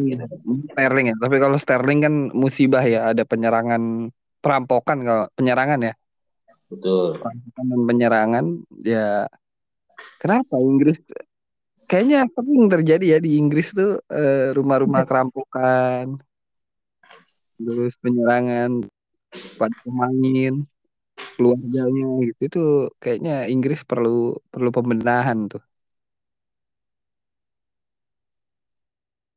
[0.73, 1.05] Sterling.
[1.09, 1.15] ya.
[1.17, 5.93] Tapi kalau Sterling kan musibah ya, ada penyerangan perampokan kalau penyerangan ya.
[6.69, 7.21] Betul.
[7.61, 8.45] Penyerangan
[8.81, 9.29] ya
[10.21, 10.97] kenapa Inggris
[11.89, 16.05] kayaknya sering terjadi ya di Inggris tuh eh, rumah-rumah kerampokan,
[17.57, 18.71] terus penyerangan
[19.59, 20.53] pada pemain,
[21.35, 22.39] keluarganya gitu.
[22.49, 22.61] Itu
[23.03, 25.61] kayaknya Inggris perlu perlu pembenahan tuh.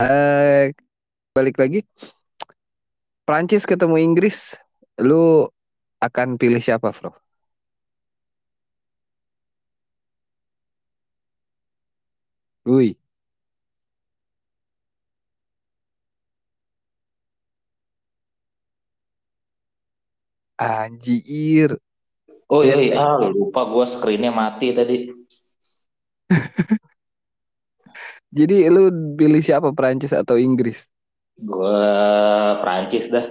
[0.01, 0.73] Eh
[1.37, 1.79] balik lagi
[3.27, 4.59] Prancis ketemu Inggris,
[5.01, 5.47] lu
[6.03, 7.30] akan pilih siapa, Bro?
[12.65, 12.97] Wih,
[20.59, 21.71] anjir.
[22.55, 22.99] Oh Ya, iya, iya.
[23.05, 24.95] ah, lupa gue screennya mati tadi.
[28.31, 30.87] jadi lu pilih siapa, Prancis atau Inggris?
[31.49, 31.79] Gue
[32.63, 33.27] Prancis dah.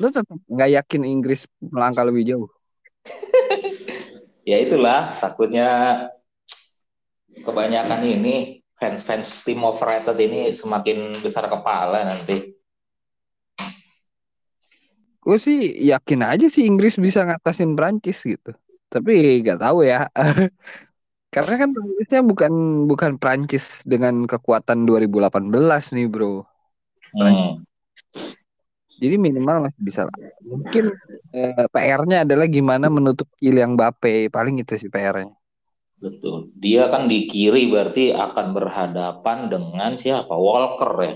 [0.00, 1.40] Lu tetap nggak yakin Inggris
[1.72, 2.48] melangkah lebih jauh?
[4.46, 5.66] Ya itulah, takutnya
[7.44, 12.56] kebanyakan ini fans-fans tim overrated ini semakin besar kepala nanti.
[15.26, 15.58] Gue sih
[15.90, 18.54] yakin aja sih Inggris bisa ngatasin Prancis gitu.
[18.86, 20.06] Tapi nggak tahu ya.
[21.34, 22.52] Karena kan Prancisnya bukan
[22.86, 25.50] bukan Prancis dengan kekuatan 2018
[25.98, 26.46] nih, Bro.
[27.10, 27.58] Prancis.
[27.58, 27.66] Hmm,
[28.96, 30.16] Jadi minimal masih bisa lah.
[30.40, 30.94] Mungkin
[31.36, 34.32] eh, PR-nya adalah gimana menutup Kylian Mbappe.
[34.32, 35.36] Paling itu sih PR-nya.
[36.00, 36.52] Betul.
[36.56, 40.32] Dia kan di kiri berarti akan berhadapan dengan siapa?
[40.32, 41.14] Walker ya.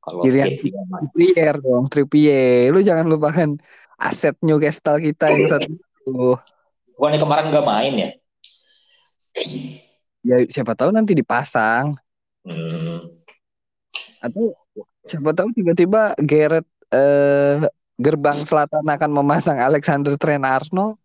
[0.00, 0.22] Kalau.
[0.24, 2.72] Trippier dong, Trippier.
[2.72, 3.58] Lu jangan lupakan
[3.98, 6.38] aset Newcastle kita yang satu itu.
[6.98, 8.10] Bukan kemarin nggak main ya?
[10.26, 11.94] Ya siapa tahu nanti dipasang
[12.48, 13.04] Hmm,
[14.24, 14.56] atau
[15.04, 17.68] siapa tahu tiba-tiba Gareth eh,
[18.00, 20.96] gerbang selatan akan memasang Alexander Trent Arnold.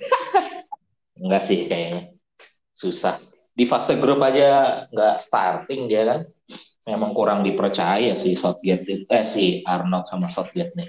[1.20, 2.15] enggak sih kayaknya.
[2.76, 3.16] Susah.
[3.56, 6.20] Di fase grup aja nggak starting dia kan.
[6.86, 10.88] Memang kurang dipercaya si Southgate eh si Arnold sama Southgate nih.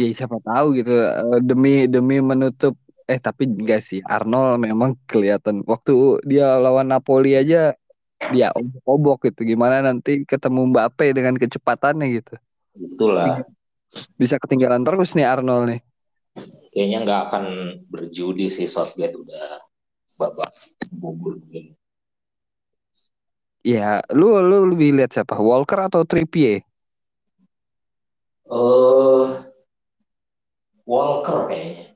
[0.00, 2.74] Ya siapa tahu gitu eh, demi demi menutup
[3.08, 7.72] eh tapi enggak sih Arnold memang kelihatan waktu dia lawan Napoli aja
[8.28, 12.34] dia obok-obok gitu gimana nanti ketemu Mbappe dengan kecepatannya gitu
[12.76, 13.40] Itulah.
[14.20, 15.80] bisa ketinggalan terus nih Arnold nih
[16.68, 17.44] Kayaknya nggak akan
[17.90, 19.67] berjudi si Southgate udah
[20.18, 20.50] babak
[20.90, 21.72] gugur begini.
[23.62, 26.62] ya lu lu lebih lihat siapa Walker atau Trippier
[28.48, 29.26] Eh
[30.88, 31.92] Walker kayaknya.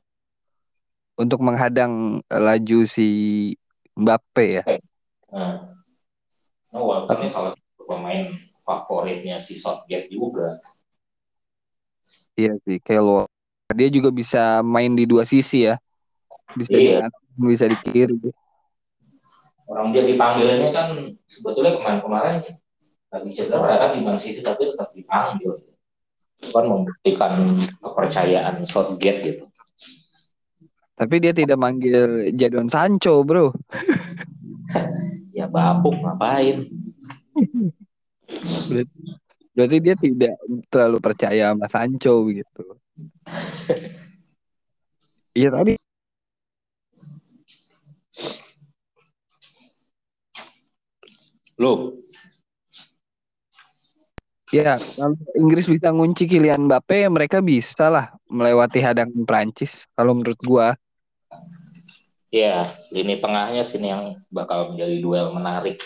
[1.17, 3.09] untuk menghadang laju si
[3.97, 4.65] Mbappe ya
[5.33, 5.65] Nah,
[6.73, 8.29] nah, Walker ini salah satu pemain
[8.69, 10.61] favoritnya si Southgate juga.
[12.37, 13.25] iya sih kayak lo
[13.73, 15.77] dia juga bisa main di dua sisi ya
[16.53, 17.09] bisa Iya.
[17.09, 18.19] kanan bisa di kiri
[19.73, 20.89] orang dia dipanggilnya kan
[21.25, 22.37] sebetulnya kemarin-kemarin
[23.13, 25.53] lagi cedera kan di Man City tapi tetap dipanggil.
[26.43, 29.45] Kan membuktikan kepercayaan Southgate gitu.
[30.97, 33.53] Tapi dia tidak manggil Jadon Sancho bro.
[35.33, 36.61] Ya bapuk ngapain?
[38.69, 38.97] Berarti,
[39.57, 40.35] berarti dia tidak
[40.69, 42.65] terlalu percaya sama Sancho gitu.
[45.33, 45.73] Iya tadi
[51.63, 51.95] Lu
[54.53, 59.89] Ya, kalau Inggris bisa ngunci Kylian Mbappe, mereka bisa lah melewati hadangan Prancis.
[59.97, 60.77] Kalau menurut gua.
[62.29, 65.81] Ya, lini tengahnya sini yang bakal menjadi duel menarik.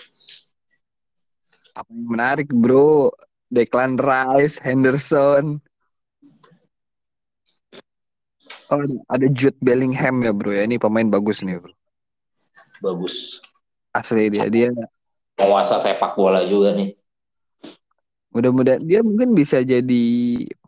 [1.79, 3.15] Apa yang menarik, bro?
[3.47, 5.63] Declan Rice, Henderson.
[8.67, 10.51] Oh, ada Jude Bellingham ya, bro.
[10.51, 11.71] Ya, ini pemain bagus nih, bro.
[12.83, 13.39] Bagus.
[13.95, 14.75] Asli dia, dia
[15.37, 16.97] penguasa sepak bola juga nih.
[18.33, 20.05] Mudah-mudahan dia mungkin bisa jadi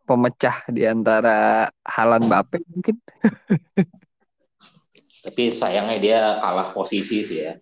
[0.09, 2.97] pemecah di antara Halan Mbappe mungkin.
[5.29, 7.61] Tapi sayangnya dia kalah posisi sih ya.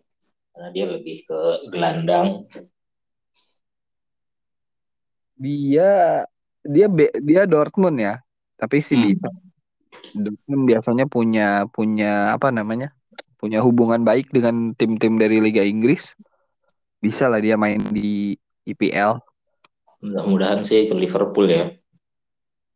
[0.55, 1.41] Karena dia lebih ke
[1.75, 2.47] gelandang.
[5.35, 6.23] Dia
[6.63, 6.87] dia
[7.19, 8.23] dia Dortmund ya.
[8.55, 9.43] Tapi sih hmm.
[10.15, 12.95] Dortmund biasanya punya punya apa namanya?
[13.43, 16.15] Punya hubungan baik dengan tim-tim dari Liga Inggris.
[17.07, 18.35] Bisa lah dia main di
[18.67, 19.23] IPL.
[20.03, 21.71] Mudah-mudahan sih ke Liverpool ya.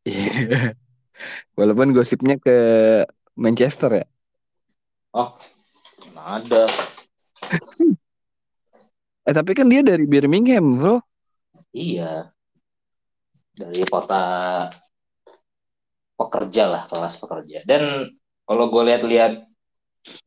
[0.06, 0.70] Iya.
[1.58, 2.56] Walaupun gosipnya ke
[3.34, 4.06] Manchester ya.
[5.10, 5.34] Oh,
[6.14, 6.70] ada.
[9.26, 11.02] eh tapi kan dia dari Birmingham, bro.
[11.74, 12.30] Iya.
[13.50, 14.22] Dari kota
[16.14, 17.66] pekerja lah, kelas pekerja.
[17.66, 18.14] Dan
[18.46, 19.49] kalau gue lihat-lihat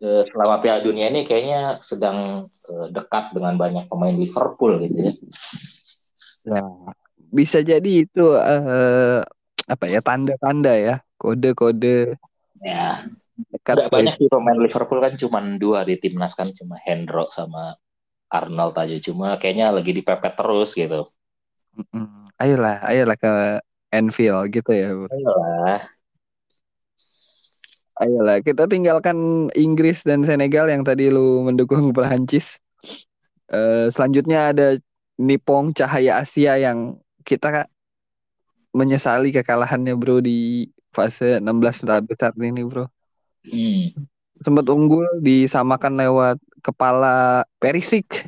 [0.02, 5.14] selama Piala Dunia ini kayaknya sedang eh, dekat dengan banyak pemain Liverpool gitu ya.
[6.44, 6.64] Ya,
[7.32, 9.24] bisa jadi itu uh,
[9.64, 12.20] apa ya tanda-tanda ya, kode-kode.
[12.60, 13.08] Ya.
[13.34, 17.74] Dekat banyak sih pemain Liverpool kan cuma dua di timnas kan cuma Hendro sama
[18.30, 21.10] Arnold aja cuma kayaknya lagi dipepet terus gitu.
[22.38, 23.34] Ayolah, ayolah ke
[23.94, 24.90] Anfield gitu ya.
[24.90, 25.93] Ayolah.
[27.94, 32.58] Ayolah, kita tinggalkan Inggris dan Senegal yang tadi lu mendukung Prancis.
[33.54, 34.68] Uh, selanjutnya ada
[35.22, 37.70] Nipong Cahaya Asia yang kita
[38.74, 42.90] menyesali kekalahannya bro di fase 16 besar ini bro.
[43.46, 43.94] Hmm.
[44.42, 48.26] Sempat unggul disamakan lewat kepala Perisik.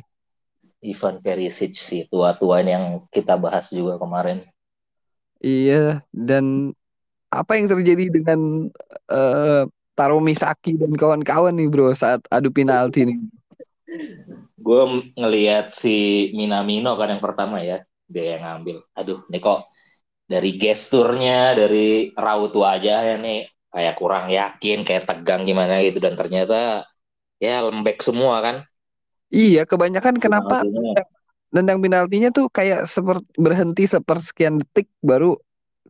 [0.78, 4.46] Ivan Perisic si tua-tua yang kita bahas juga kemarin.
[5.42, 6.72] Iya dan
[7.30, 8.70] apa yang terjadi dengan
[9.10, 13.18] uh, Taro Misaki dan kawan-kawan nih bro saat adu penalti nih?
[14.66, 14.82] gue
[15.14, 18.82] ngelihat si Minamino kan yang pertama ya dia yang ngambil.
[18.98, 19.70] Aduh nih kok
[20.26, 26.02] dari gesturnya dari raut wajahnya nih kayak kurang yakin kayak tegang gimana gitu.
[26.02, 26.82] Dan ternyata
[27.38, 28.56] ya lembek semua kan.
[29.30, 30.66] Iya kebanyakan kenapa
[31.54, 35.38] nendang penaltinya tuh kayak seperti berhenti sepersekian detik baru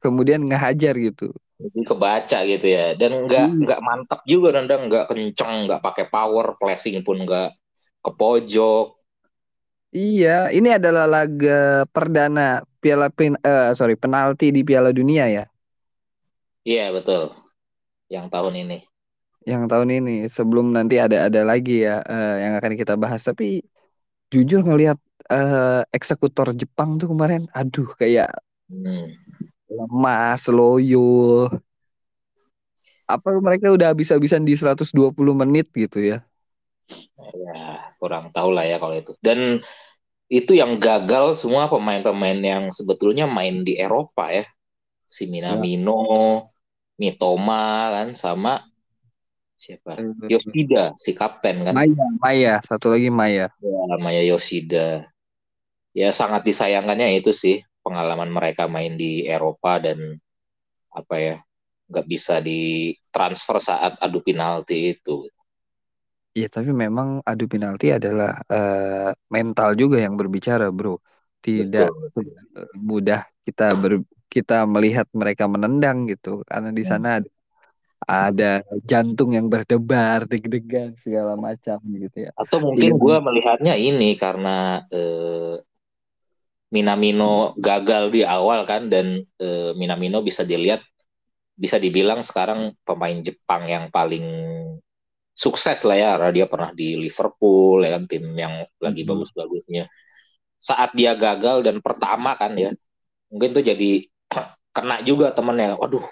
[0.07, 3.61] kemudian ngehajar gitu jadi kebaca gitu ya dan nggak hmm.
[3.64, 7.57] nggak mantap juga nendang nggak kenceng nggak pakai power flashing pun nggak
[8.07, 8.87] ke pojok.
[9.97, 15.45] Iya, ini adalah laga perdana Piala Pin uh, sorry penalti di Piala Dunia ya.
[16.66, 17.33] Iya betul,
[18.12, 18.79] yang tahun ini.
[19.47, 23.25] Yang tahun ini sebelum nanti ada ada lagi ya uh, yang akan kita bahas.
[23.25, 23.62] Tapi
[24.29, 24.99] jujur ngelihat
[25.33, 28.29] uh, eksekutor Jepang tuh kemarin, aduh kayak
[28.69, 29.25] hmm.
[29.76, 31.46] Lemah, loyo.
[33.06, 36.26] Apa mereka udah habis-habisan di 120 menit gitu ya?
[37.16, 39.14] Ya, kurang tahu lah ya kalau itu.
[39.22, 39.62] Dan
[40.26, 44.44] itu yang gagal semua pemain-pemain yang sebetulnya main di Eropa ya.
[45.06, 46.56] Si Minamino, ya.
[46.98, 48.66] Mitoma kan sama
[49.54, 50.02] siapa?
[50.02, 51.78] Eh, Yoshida, si kapten kan.
[51.78, 53.54] Maya, Maya, satu lagi Maya.
[53.62, 55.06] Ya, Maya Yoshida.
[55.96, 60.18] Ya sangat disayangkannya itu sih pengalaman mereka main di Eropa dan
[60.90, 61.37] apa ya
[61.87, 65.31] nggak bisa ditransfer saat adu penalti itu.
[66.37, 70.99] Iya, tapi memang adu penalti adalah uh, mental juga yang berbicara, bro.
[71.40, 72.35] Tidak Betul.
[72.75, 77.31] mudah kita ber, kita melihat mereka menendang gitu, karena di sana ada,
[78.05, 78.51] ada
[78.85, 82.31] jantung yang berdebar, deg-degan segala macam gitu ya.
[82.37, 83.01] Atau mungkin iya.
[83.01, 85.57] gue melihatnya ini karena uh,
[86.74, 90.83] Minamino gagal di awal kan, dan uh, Minamino bisa dilihat
[91.57, 94.24] bisa dibilang sekarang pemain Jepang yang paling
[95.37, 96.09] sukses lah ya.
[96.18, 99.09] Karena dia pernah di Liverpool ya kan tim yang lagi Hmm.
[99.09, 99.85] bagus-bagusnya.
[100.61, 102.72] Saat dia gagal dan pertama kan ya
[103.33, 104.07] mungkin tuh jadi
[104.76, 105.76] kena juga temennya.
[105.81, 106.05] Waduh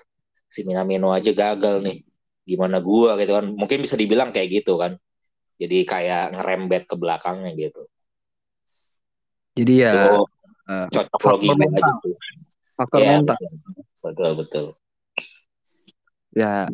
[0.50, 1.98] si Minamino aja gagal nih.
[2.48, 3.46] Gimana gua gitu kan.
[3.54, 4.98] Mungkin bisa dibilang kayak gitu kan.
[5.60, 7.86] Jadi kayak ngerembet ke belakangnya gitu.
[9.56, 10.24] Jadi ya itu
[10.70, 12.16] eh, cocok logi mental, tuh
[12.74, 13.36] faktor ya mental.
[14.04, 14.66] betul betul
[16.34, 16.66] Ya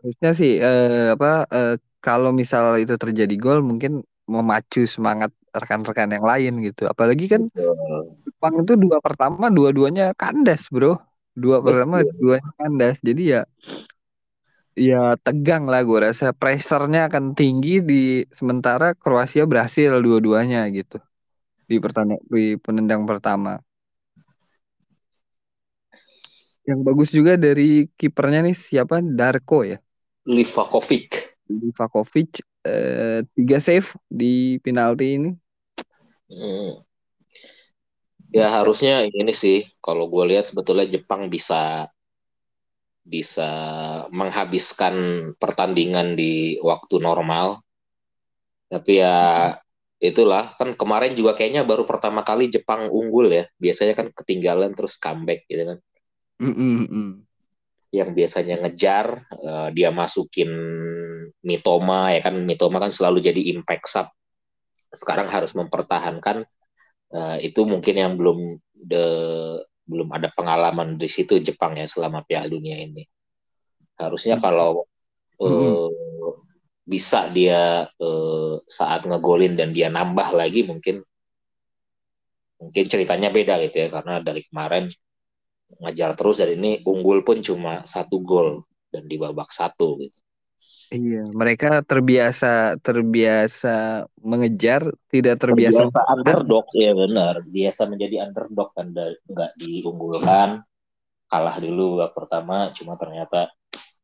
[0.00, 1.74] harusnya sih eh, apa eh,
[2.04, 6.86] kalau misal itu terjadi gol mungkin memacu semangat rekan-rekan yang lain gitu.
[6.86, 10.96] Apalagi kan betul Jepang itu dua pertama dua-duanya kandas, Bro.
[11.36, 12.96] Dua pertama betul dua kandas.
[13.00, 13.40] Jadi ya
[14.78, 20.96] ya tegang lah gue rasa pressure-nya akan tinggi di sementara Kroasia berhasil dua-duanya gitu
[21.70, 23.54] di pertandingan di penendang pertama.
[26.66, 28.98] Yang bagus juga dari kipernya nih siapa?
[28.98, 29.78] Darko ya.
[30.26, 35.30] Livakovic Livakovic eh, tiga save di penalti ini.
[36.30, 36.82] Hmm.
[38.30, 41.90] Ya harusnya ini sih kalau gue lihat sebetulnya Jepang bisa
[43.02, 43.50] bisa
[44.14, 44.94] menghabiskan
[45.34, 47.58] pertandingan di waktu normal.
[48.70, 49.58] Tapi ya
[50.00, 53.44] itulah kan kemarin juga kayaknya baru pertama kali Jepang unggul ya.
[53.60, 55.78] Biasanya kan ketinggalan terus comeback gitu kan.
[56.40, 57.10] Mm, mm.
[57.92, 60.50] Yang biasanya ngejar eh, dia masukin
[61.44, 64.08] Mitoma ya kan Mitoma kan selalu jadi impact sub.
[64.90, 66.48] Sekarang harus mempertahankan
[67.12, 69.04] eh, itu mungkin yang belum de,
[69.84, 73.04] belum ada pengalaman di situ Jepang ya selama Piala Dunia ini.
[74.00, 74.88] Harusnya kalau
[75.40, 75.72] Mm, mm.
[75.72, 76.49] eh,
[76.90, 81.06] bisa dia eh, saat ngegolin dan dia nambah lagi mungkin
[82.58, 83.88] mungkin ceritanya beda gitu ya.
[83.94, 84.90] Karena dari kemarin
[85.78, 90.18] ngejar terus dan ini unggul pun cuma satu gol dan di babak satu gitu.
[90.90, 98.90] Iya, mereka terbiasa terbiasa mengejar, tidak terbiasa Terbiasa underdog ya benar, biasa menjadi underdog kan
[98.90, 100.66] nggak diunggulkan,
[101.30, 103.54] kalah dulu babak pertama, cuma ternyata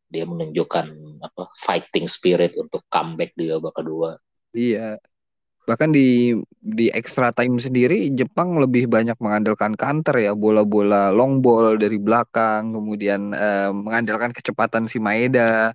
[0.07, 0.87] dia menunjukkan
[1.23, 4.11] apa fighting spirit untuk comeback di babak kedua.
[4.55, 5.03] Iya.
[5.67, 6.31] Bahkan di
[6.63, 12.71] di extra time sendiri Jepang lebih banyak mengandalkan counter ya, bola-bola long ball dari belakang,
[12.71, 15.75] kemudian eh, mengandalkan kecepatan si Maeda,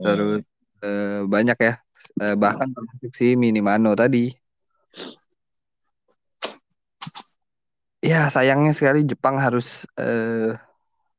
[0.00, 0.40] terus
[0.80, 1.74] eh, banyak ya,
[2.24, 4.32] eh, bahkan termasuk si Minimano tadi.
[8.00, 10.56] Ya sayangnya sekali Jepang harus eh,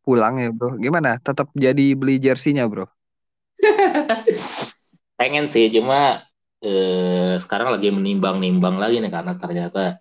[0.07, 0.79] pulang ya bro.
[0.79, 1.19] Gimana?
[1.19, 2.87] Tetap jadi beli jersinya bro?
[5.19, 6.23] Pengen sih, cuma
[6.63, 9.99] eh, sekarang lagi menimbang-nimbang lagi nih karena ternyata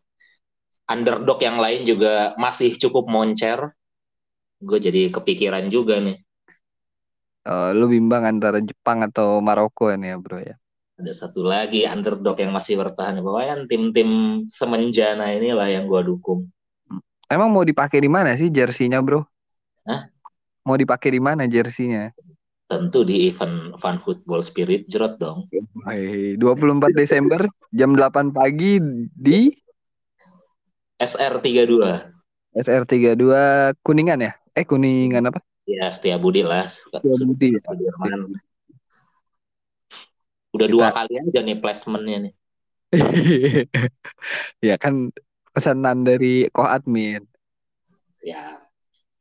[0.86, 3.74] underdog yang lain juga masih cukup moncer.
[4.62, 6.22] Gue jadi kepikiran juga nih.
[7.46, 10.54] Eh, lu bimbang antara Jepang atau Maroko ini ya bro ya?
[10.96, 13.20] Ada satu lagi underdog yang masih bertahan.
[13.20, 16.48] Pokoknya tim-tim semenjana inilah yang gue dukung.
[17.28, 19.35] Emang mau dipakai di mana sih jersinya bro?
[19.86, 20.10] Hah?
[20.66, 22.10] Mau dipakai di mana jersinya?
[22.66, 25.46] Tentu di event Fun Football Spirit Jerot dong.
[25.86, 28.82] Hai, 24 Desember jam 8 pagi
[29.14, 29.54] di
[30.98, 32.10] SR32.
[32.58, 33.24] SR32
[33.78, 34.32] Kuningan ya?
[34.58, 35.38] Eh Kuningan apa?
[35.70, 36.66] Ya, Setia Budi lah.
[36.98, 37.62] Budi ya.
[37.62, 38.34] Sudirman.
[40.50, 42.32] Udah Kita- dua kali aja nih placementnya nih.
[44.66, 45.14] ya kan
[45.54, 47.22] pesanan dari ko admin.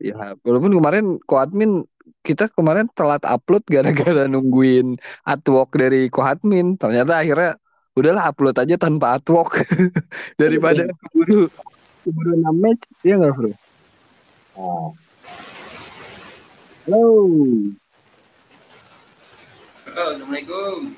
[0.06, 1.82] Ya, Ya, walaupun kemarin ko admin
[2.22, 6.78] kita kemarin telat upload gara-gara nungguin artwork dari ko admin.
[6.78, 7.58] Ternyata akhirnya
[7.98, 9.66] udahlah upload aja tanpa artwork
[10.42, 11.50] daripada keburu
[12.06, 12.86] keburu 6 match.
[13.02, 13.50] Iya nggak bro?
[14.62, 14.94] oh,
[16.86, 17.02] Halo.
[19.90, 20.94] Halo, Assalamualaikum.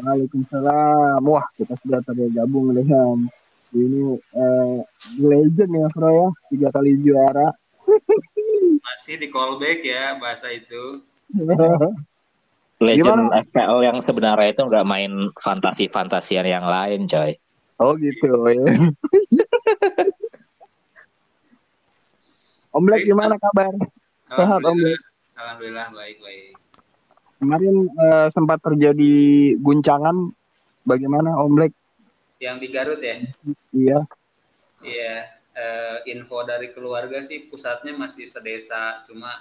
[0.00, 1.20] Waalaikumsalam.
[1.28, 3.28] Wah, kita sudah tergabung dengan
[3.76, 4.80] ini eh,
[5.20, 6.28] legend ya, Bro ya.
[6.48, 7.52] Tiga kali juara.
[8.96, 11.04] Masih di callback ya bahasa itu.
[12.80, 13.44] legend Gimana?
[13.44, 17.36] FPL yang sebenarnya itu nggak main fantasi-fantasian yang lain, coy.
[17.76, 18.64] oh gitu ya.
[22.72, 23.68] Om Black gimana kabar?
[24.32, 25.00] Sehat, Om Black.
[25.36, 26.56] Alhamdulillah baik baik.
[27.36, 29.12] Kemarin eh, sempat terjadi
[29.60, 30.32] guncangan.
[30.88, 31.76] Bagaimana Om Black?
[32.40, 33.20] Yang di Garut ya?
[33.76, 34.08] Iya.
[34.80, 35.35] Iya.
[35.56, 39.32] Eh, info dari keluarga sih pusatnya masih sedesa, cuma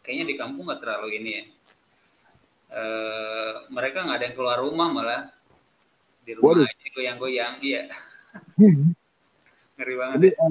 [0.00, 1.44] kayaknya di kampung nggak terlalu ini ya.
[2.74, 5.22] Eh, mereka nggak ada yang keluar rumah malah
[6.24, 6.66] di rumah Waduh.
[6.66, 7.82] aja goyang-goyang, iya.
[9.76, 10.14] Ngeri banget.
[10.16, 10.48] Jadi ya.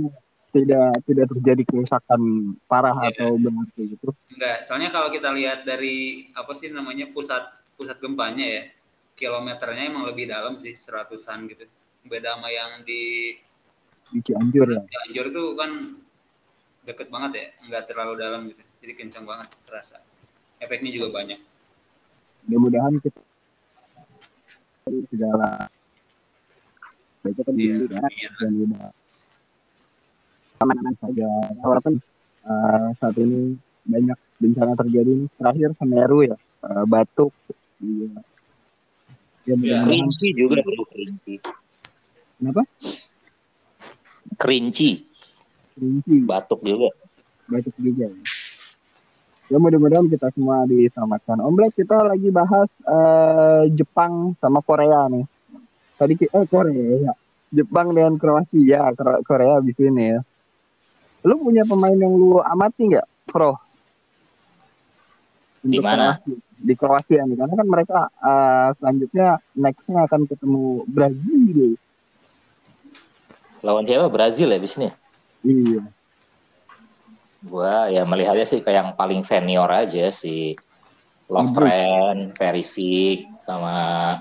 [0.53, 2.21] tidak tidak terjadi kerusakan
[2.69, 3.09] parah Iya.
[3.17, 4.13] atau benar gitu.
[4.29, 7.41] Enggak, soalnya kalau kita lihat dari apa sih namanya pusat
[7.73, 8.63] pusat gempanya ya
[9.17, 11.65] kilometernya emang lebih dalam sih seratusan gitu
[12.05, 13.33] beda sama yang di
[14.09, 15.71] di Cianjur ya Cianjur itu kan
[16.83, 19.97] deket banget ya nggak terlalu dalam gitu jadi kencang banget terasa
[20.59, 21.39] efeknya juga banyak
[22.43, 23.19] mudah-mudahan kita
[25.07, 25.71] segala
[27.23, 28.29] itu kan Iya, dulu ya iya.
[28.35, 28.87] dan udah
[30.59, 31.27] aman saja
[31.59, 31.95] walaupun
[32.43, 35.29] eh, saat ini banyak bencana terjadi nih.
[35.39, 36.35] terakhir Semeru ya
[36.67, 37.31] eh, batuk
[37.79, 38.11] iya.
[39.47, 40.55] ya mudah-mudahan Kerinci juga
[40.91, 41.33] kerinci.
[42.37, 42.61] kenapa
[44.37, 44.89] Kerinci,
[45.75, 46.89] Kerinci, batuk juga.
[47.49, 48.07] batuk juga.
[48.09, 48.21] Ya.
[49.51, 51.41] ya mudah-mudahan kita semua diselamatkan.
[51.43, 55.25] Om Black kita lagi bahas eh, Jepang sama Korea nih.
[55.93, 57.13] Tadi eh Korea
[57.53, 58.89] Jepang dan Kroasia.
[58.97, 60.19] Kro- Korea abis ini ya.
[61.23, 63.55] Lu punya pemain yang lu amati nggak Pro
[65.63, 66.19] Di mana?
[66.57, 67.37] Di Kroasia nih.
[67.37, 71.77] Karena kan mereka eh, selanjutnya nextnya akan ketemu Brazil
[73.63, 74.11] Lawan siapa?
[74.11, 74.87] Brazil ya di sini.
[75.47, 75.81] iya
[77.43, 80.55] Gua ya melihatnya sih kayak yang paling senior aja si
[81.27, 84.15] Lovren, Perisic, sama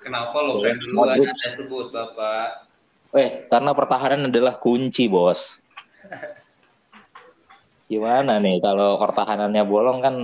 [0.00, 1.28] kenapa lo friend duluan Modric.
[1.28, 2.68] anda sebut bapak
[3.10, 5.58] Eh, karena pertahanan adalah kunci, bos.
[7.90, 10.14] Gimana nih kalau pertahanannya bolong kan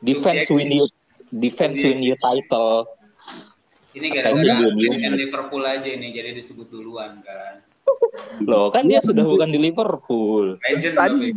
[0.00, 0.88] defense win you
[1.28, 2.88] defense win you title.
[4.00, 7.60] Ini gara-gara dengan Liverpool aja ini jadi disebut duluan kan
[8.46, 10.56] Loh, kan dia sudah bukan di Liverpool.
[10.62, 11.34] legend tadi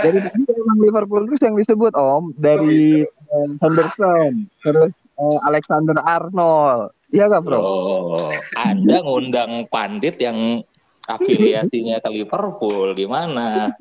[0.00, 6.96] dari tadi emang Liverpool terus yang disebut Om dari eh, Henderson terus eh, Alexander Arnold
[7.12, 7.58] iya gak Bro?
[7.60, 10.64] Oh, Anda ngundang pandit yang
[11.04, 13.74] afiliasinya ke Liverpool gimana?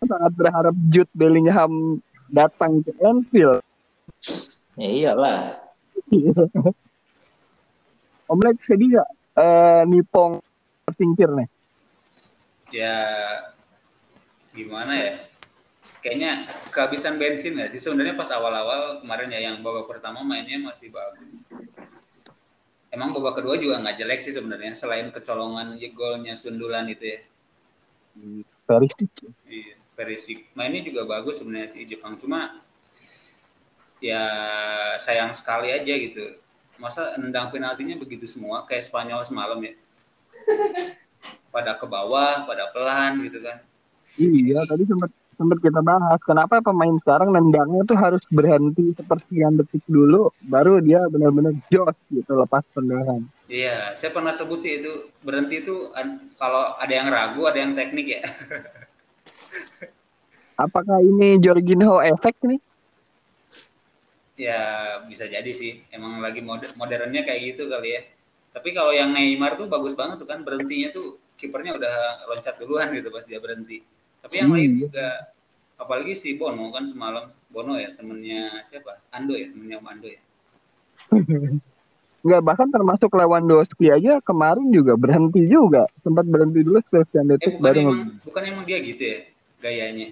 [0.00, 2.00] sangat berharap Jude Bellingham
[2.32, 3.60] datang ke Anfield
[4.80, 5.59] Ya iyalah.
[8.30, 10.42] Om Lex sedih gak eh, Nipong
[10.86, 11.48] tersingkir nih?
[12.70, 12.96] Ya
[14.54, 15.14] gimana ya?
[16.00, 17.80] Kayaknya kehabisan bensin nggak sih?
[17.82, 21.42] Sebenarnya pas awal-awal kemarin ya yang babak pertama mainnya masih bagus.
[22.90, 27.20] Emang babak kedua juga nggak jelek sih sebenarnya selain kecolongan golnya sundulan itu ya.
[28.66, 29.10] Perisic.
[29.46, 30.38] Iya, Perisic.
[30.54, 32.18] Mainnya juga bagus sebenarnya sih Jepang.
[32.18, 32.62] Cuma
[34.00, 34.22] ya
[34.96, 36.40] sayang sekali aja gitu.
[36.80, 39.74] Masa nendang penaltinya begitu semua kayak Spanyol semalam ya.
[41.54, 43.58] Pada ke bawah, pada pelan gitu kan.
[44.18, 49.80] iya tadi sempat sempat kita bahas kenapa pemain sekarang nendangnya tuh harus berhenti sepersekian detik
[49.88, 55.58] dulu baru dia benar-benar jos gitu lepas tendangan Iya, saya pernah sebut sih itu berhenti
[55.66, 55.90] itu
[56.38, 58.22] kalau ada yang ragu, ada yang teknik ya.
[60.60, 62.60] apakah ini Jorginho efek nih
[64.46, 64.58] ya
[65.10, 65.72] bisa jadi sih.
[65.96, 68.02] Emang lagi mod- modernnya kayak gitu kali ya.
[68.56, 71.06] Tapi kalau yang Neymar tuh bagus banget tuh kan berhentinya tuh
[71.40, 71.94] kipernya udah
[72.28, 73.78] loncat duluan gitu pas dia berhenti.
[74.24, 74.86] Tapi yang Hmm, lain iya.
[74.88, 75.06] juga
[75.82, 78.92] apalagi si Bono kan semalam Bono ya temennya siapa?
[79.16, 80.20] Ando ya temennya Om Ando ya.
[82.26, 87.54] Nggak bahkan termasuk Lewandowski aja kemarin juga berhenti juga sempat berhenti dulu sekian Eh detik
[87.56, 89.18] bukan baru emang bukan emang dia gitu ya
[89.64, 90.08] gayanya.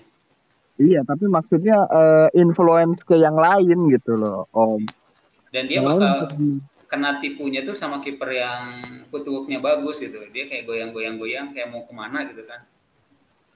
[0.78, 4.82] Iya tapi maksudnya eh, influence ke yang lain gitu loh om
[5.48, 6.14] Dan dia Yang bakal
[6.88, 10.20] kena tipunya tuh sama kiper yang footworknya bagus gitu.
[10.28, 12.68] Dia kayak goyang-goyang-goyang kayak mau ke mana gitu kan.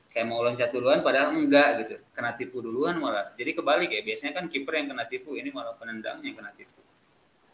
[0.09, 1.95] Kayak mau loncat duluan padahal enggak gitu.
[2.13, 3.37] Kena tipu duluan malah.
[3.37, 4.01] Jadi kebalik ya.
[4.01, 6.81] Biasanya kan kiper yang kena tipu, ini malah penendangnya yang kena tipu.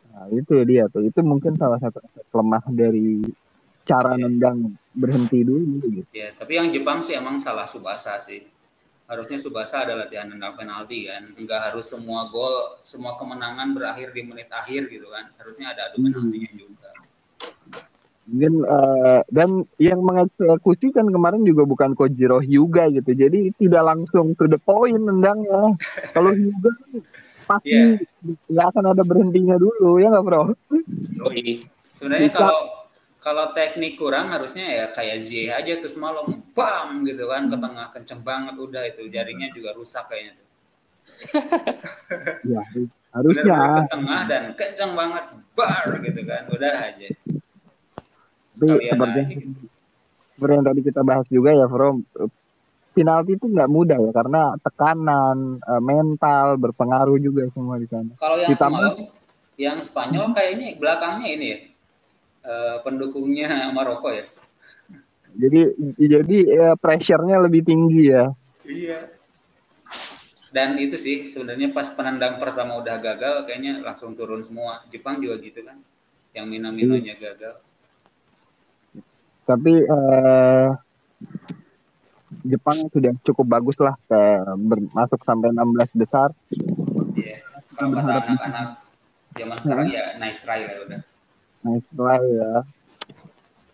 [0.08, 2.00] nah itu dia tuh itu mungkin salah satu
[2.32, 3.20] lemah dari
[3.84, 4.22] cara Iya.
[4.24, 4.58] nendang
[4.94, 8.46] berhenti dulu gitu Ya, tapi yang Jepang sih emang salah Subasa sih.
[9.08, 11.32] Harusnya Subasa ada latihan nendang penalti kan.
[11.32, 12.52] Enggak harus semua gol,
[12.84, 15.32] semua kemenangan berakhir di menit akhir gitu kan.
[15.34, 16.12] Harusnya ada adu Hmm.
[16.12, 16.90] penaltinya juga.
[18.28, 19.50] mungkin eh, dan
[19.80, 25.00] yang mengeksekusi kan kemarin juga bukan Kojiro Hyuga gitu jadi tidak langsung to the point
[25.00, 25.72] nendangnya
[26.12, 26.90] kalau Hyuga kan
[27.48, 27.96] pasti Iya.
[28.52, 30.52] nggak akan ada berhentinya dulu ya nggak bro
[31.24, 31.64] Yoi.
[31.96, 32.77] Sebenarnya kalau
[33.18, 37.86] kalau teknik kurang harusnya ya kayak Z aja terus malam bam gitu kan ke tengah
[37.90, 40.46] kenceng banget udah itu jaringnya juga rusak kayaknya tuh.
[42.46, 42.62] ya
[43.10, 45.24] harusnya Bener-bener ke tengah dan kenceng banget
[45.58, 47.08] bar gitu kan udah aja.
[48.58, 49.66] Tapi seperti, aja gitu.
[50.34, 52.02] seperti yang tadi kita bahas juga ya, Bro.
[52.90, 58.10] Penalti itu nggak mudah ya, karena tekanan, eh, mental berpengaruh juga semua di sana.
[58.18, 58.96] Kalau yang Ditambah- semalam
[59.58, 61.58] yang Spanyol kayaknya belakangnya ini ya
[62.48, 64.24] eh, pendukungnya Maroko ya.
[65.36, 65.60] Jadi
[66.00, 68.32] jadi eh, pressure-nya lebih tinggi ya.
[68.64, 69.00] Iya.
[70.48, 75.36] dan itu sih sebenarnya pas penendang pertama udah gagal kayaknya langsung turun semua Jepang juga
[75.44, 75.76] gitu kan
[76.32, 77.60] yang Minaminonya gagal
[79.44, 80.68] Tapi eh,
[82.44, 84.20] Jepang sudah cukup bagus lah ke
[84.56, 86.32] ber- masuk sampai 16 besar.
[87.12, 87.44] Iya.
[87.76, 88.68] kalau Berharap- anak-anak
[89.32, 91.00] zaman sekarang ya nice try lah udah
[91.62, 92.50] Nah, setelah ya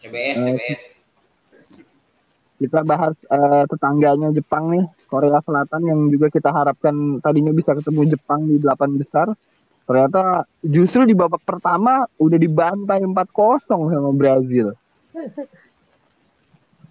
[0.01, 0.83] CBS Eh, CBS
[2.55, 8.15] kita bahas eh, tetangganya Jepang nih, Korea Selatan yang juga kita harapkan tadinya bisa ketemu
[8.15, 9.27] Jepang di 8 besar.
[9.85, 14.73] Ternyata justru di babak pertama udah dibantai 4-0 sama Brazil.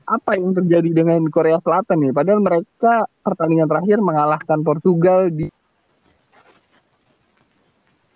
[0.03, 2.11] Apa yang terjadi dengan Korea Selatan nih?
[2.13, 5.47] Padahal mereka pertandingan terakhir mengalahkan Portugal di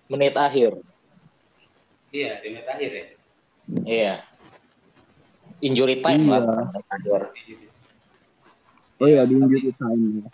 [0.08, 0.80] Menit akhir.
[2.10, 3.06] Iya di menit akhir ya
[3.84, 4.14] Iya.
[5.60, 6.40] Injury time Iya.
[6.40, 6.72] lah.
[8.98, 10.02] Oh ya di injury time.
[10.18, 10.30] ya.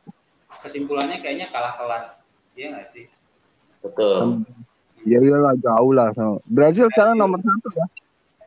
[0.62, 3.06] kesimpulannya kayaknya kalah kelas iya nggak sih
[3.82, 4.48] Betul.
[5.04, 6.40] Ya iyalah jauh lah sama.
[6.46, 7.86] Brazil sekarang nomor satu ya.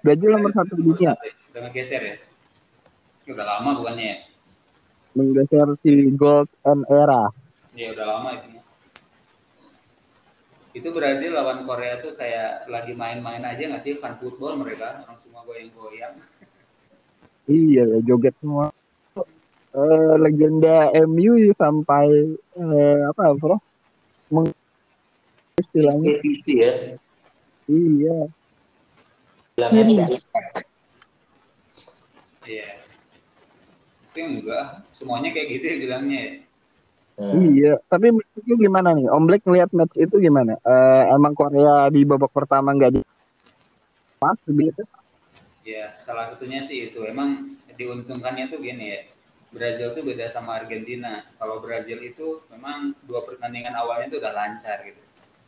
[0.00, 1.12] Brazil nomor satu di dunia.
[1.52, 2.16] udah ngegeser ya
[3.26, 4.16] udah lama bukannya ya
[5.12, 7.28] Menggeser si Gold and Era.
[7.74, 8.55] ya udah lama itu.
[10.76, 15.16] Itu Brazil lawan Korea tuh kayak lagi main-main aja nggak sih fun football mereka orang
[15.16, 16.20] semua goyang-goyang
[17.46, 18.74] Iya, joget semua.
[19.70, 23.62] Eh, legenda MU sampai eh, apa, Bro?
[24.34, 24.50] Meng
[25.54, 26.18] istilahnya.
[26.18, 26.72] CTC ya.
[27.70, 28.18] Iya.
[29.54, 30.10] Bilangnya
[32.46, 32.52] Hmm.
[32.52, 32.86] iya
[34.06, 36.32] itu enggak semuanya kayak gitu ya bilangnya ya
[37.16, 37.56] Hmm.
[37.56, 39.08] Iya, tapi lu gimana nih?
[39.08, 40.60] Om Black ngeliat match itu gimana?
[40.60, 43.00] Eh, emang Korea di babak pertama nggak di
[44.20, 44.84] pas gitu?
[45.64, 47.00] Ya, salah satunya sih itu.
[47.08, 49.00] Emang diuntungkannya tuh gini ya.
[49.48, 51.24] Brazil tuh beda sama Argentina.
[51.40, 55.00] Kalau Brazil itu memang dua pertandingan awalnya tuh udah lancar gitu.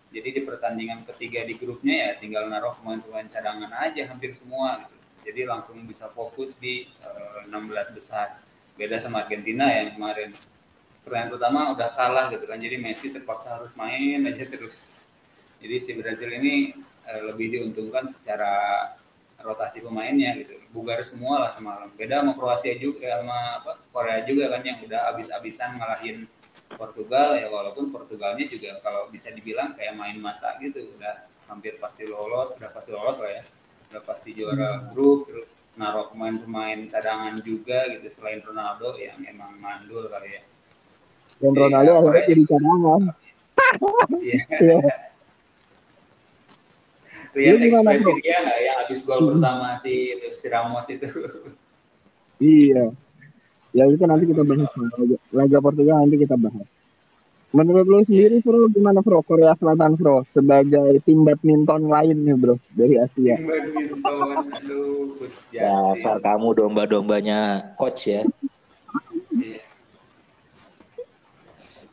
[0.09, 4.97] Jadi di pertandingan ketiga di grupnya ya tinggal naruh pemain-pemain cadangan aja hampir semua gitu.
[5.29, 8.41] Jadi langsung bisa fokus di eh, 16 besar.
[8.81, 10.33] Beda sama Argentina yang kemarin
[11.09, 12.61] pertandingan pertama udah kalah gitu kan.
[12.61, 14.93] Jadi Messi terpaksa harus main aja terus.
[15.59, 16.71] Jadi si Brazil ini
[17.09, 18.85] eh, lebih diuntungkan secara
[19.43, 20.59] rotasi pemainnya gitu.
[20.71, 21.89] Bugar semua lah semalam.
[21.95, 26.27] Beda sama Kroasia juga sama apa Korea juga kan yang udah abis-abisan ngalahin
[26.75, 27.39] Portugal.
[27.39, 30.95] Ya walaupun Portugalnya juga kalau bisa dibilang kayak main mata gitu.
[30.99, 33.45] Udah hampir pasti lolos udah pasti lolos lah ya.
[33.89, 38.07] Udah pasti juara grup terus naruh pemain-pemain cadangan juga gitu.
[38.11, 40.43] Selain Ronaldo yang emang mandul kali ya
[41.39, 42.28] Dan Iya, Ronaldo akhirnya Korea.
[42.28, 43.03] jadi cadangan.
[44.18, 44.36] Iya.
[44.49, 44.78] Iya.
[47.39, 48.18] lihat Lu gimana, ekspresi Bro?
[48.18, 49.93] dia nggak yang habis gol pertama si
[50.34, 51.09] si Ramos itu
[52.39, 52.84] Iya.
[53.70, 56.66] Ya itu nanti kita bahas laga, laga Portugal nanti kita bahas.
[57.49, 62.59] Menurut lo sendiri Bro gimana Bro Korea Selatan Bro sebagai tim badminton lain nih Bro
[62.72, 63.36] dari Asia.
[63.39, 63.99] badminton
[65.53, 66.18] Dasar Justin.
[66.20, 67.39] kamu domba-dombanya
[67.76, 68.22] coach ya.
[69.30, 69.62] Iya.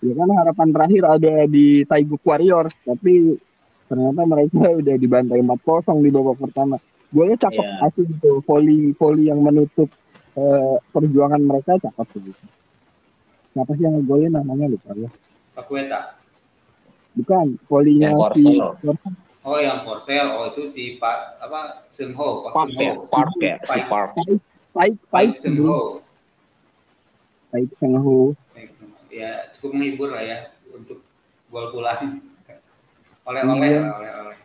[0.06, 3.42] Ya kan harapan terakhir ada di Taeguk Warriors tapi
[3.90, 6.78] ternyata mereka udah dibantai 4-0 di babak pertama.
[7.10, 7.86] Gue cakep Iya.
[7.90, 9.90] asli itu volley volley yang menutup
[10.36, 12.46] eh, perjuangan mereka cakep gitu.
[13.56, 15.10] Siapa sih yang ngegolin namanya lupa ya.
[15.56, 16.20] Pakueta.
[17.16, 18.46] Bukan volleynya Yang si.
[19.46, 23.06] Oh yang Korsel, oh itu si Pak apa Seung Ho, Pak Park Seung ya, Ho.
[23.08, 24.12] Park ya, si Park.
[24.74, 26.02] Pak Taik Seung Ho.
[28.04, 28.20] Ho.
[29.16, 30.38] Ya cukup menghibur lah ya
[30.76, 31.00] untuk
[31.48, 32.20] gol pulang.
[33.28, 33.82] Oleh-oleh Iya.
[33.90, 34.38] oleh-oleh.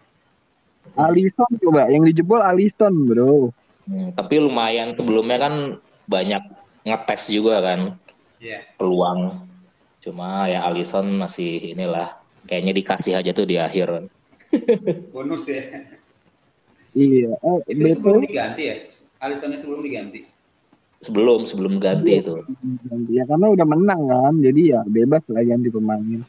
[0.95, 3.51] Alisson coba yang dijebol Alisson bro.
[3.91, 5.55] Hmm, tapi lumayan sebelumnya kan
[6.07, 6.43] banyak
[6.87, 7.81] ngetes juga kan
[8.39, 8.62] Iya.
[8.79, 9.43] peluang.
[10.01, 12.14] Cuma ya Alisson masih inilah
[12.47, 14.07] kayaknya dikasih aja tuh di akhir.
[15.14, 15.66] Bonus ya.
[16.95, 17.35] Iya.
[17.37, 18.77] Eh, Itu sebelum diganti ya.
[19.21, 20.25] Alissonnya sebelum diganti.
[21.01, 22.44] Sebelum sebelum ganti itu.
[23.09, 26.20] ya karena udah menang kan, jadi ya bebas lah ganti pemain.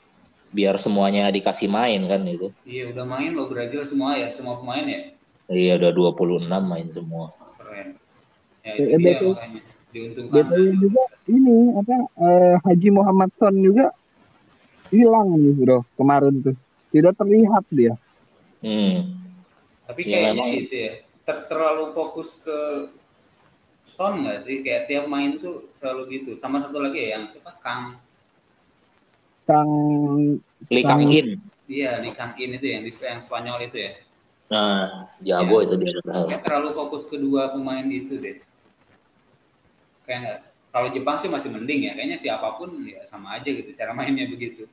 [0.51, 2.55] Biar semuanya dikasih main kan itu.
[2.63, 5.01] Iya udah main loh Brazil semua ya, semua pemain ya.
[5.51, 7.35] Iya udah 26 main semua.
[7.59, 7.99] Keren.
[8.63, 9.31] Ya Eh, itu eh, dia betul.
[9.35, 9.61] makanya
[9.91, 10.45] diuntungkan.
[10.79, 13.85] Juga ini apa eh, Haji Muhammad Son juga
[14.91, 16.55] hilang nih bro kemarin tuh.
[16.95, 17.93] Tidak terlihat dia.
[18.63, 19.19] Hmm.
[19.87, 20.49] Tapi Ya, kayaknya memang.
[20.63, 20.91] itu ya
[21.27, 22.57] ter- terlalu fokus ke
[23.85, 24.61] Son nggak sih?
[24.61, 26.31] Kayak tiap main tuh selalu gitu.
[26.37, 27.57] Sama satu lagi ya yang siapa?
[27.59, 27.97] Kang.
[29.49, 29.71] Kang
[30.69, 31.41] Lee Kang In.
[31.65, 33.93] Iya di Kang In itu yang di yang Spanyol itu ya.
[34.51, 35.95] Nah, jago itu dia.
[36.03, 38.43] Kayak terlalu fokus kedua pemain itu deh.
[40.03, 43.91] Kayak kalau Jepang sih masih mending ya kayaknya siapa pun ya sama aja gitu cara
[43.91, 44.65] mainnya begitu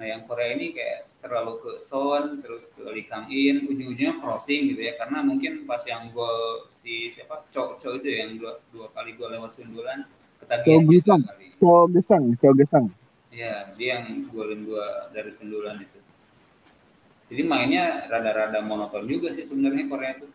[0.00, 4.72] nah yang Korea ini kayak terlalu ke Son terus ke Lee Kang In ujung-ujungnya crossing
[4.72, 4.96] gitu ya.
[4.96, 7.44] Karena mungkin pas yang gol si siapa?
[7.52, 10.08] Cok Cok itu ya, yang dua, dua kali gol lewat sundulan
[10.40, 11.22] ketagihan Cho Gesang.
[11.28, 11.46] kali.
[11.60, 12.86] Cho Gesang, Cho Gesang.
[13.30, 16.00] ya dia yang golin dua dari sundulan itu.
[17.30, 20.26] Jadi mainnya rada-rada monoton juga sih sebenarnya Korea itu.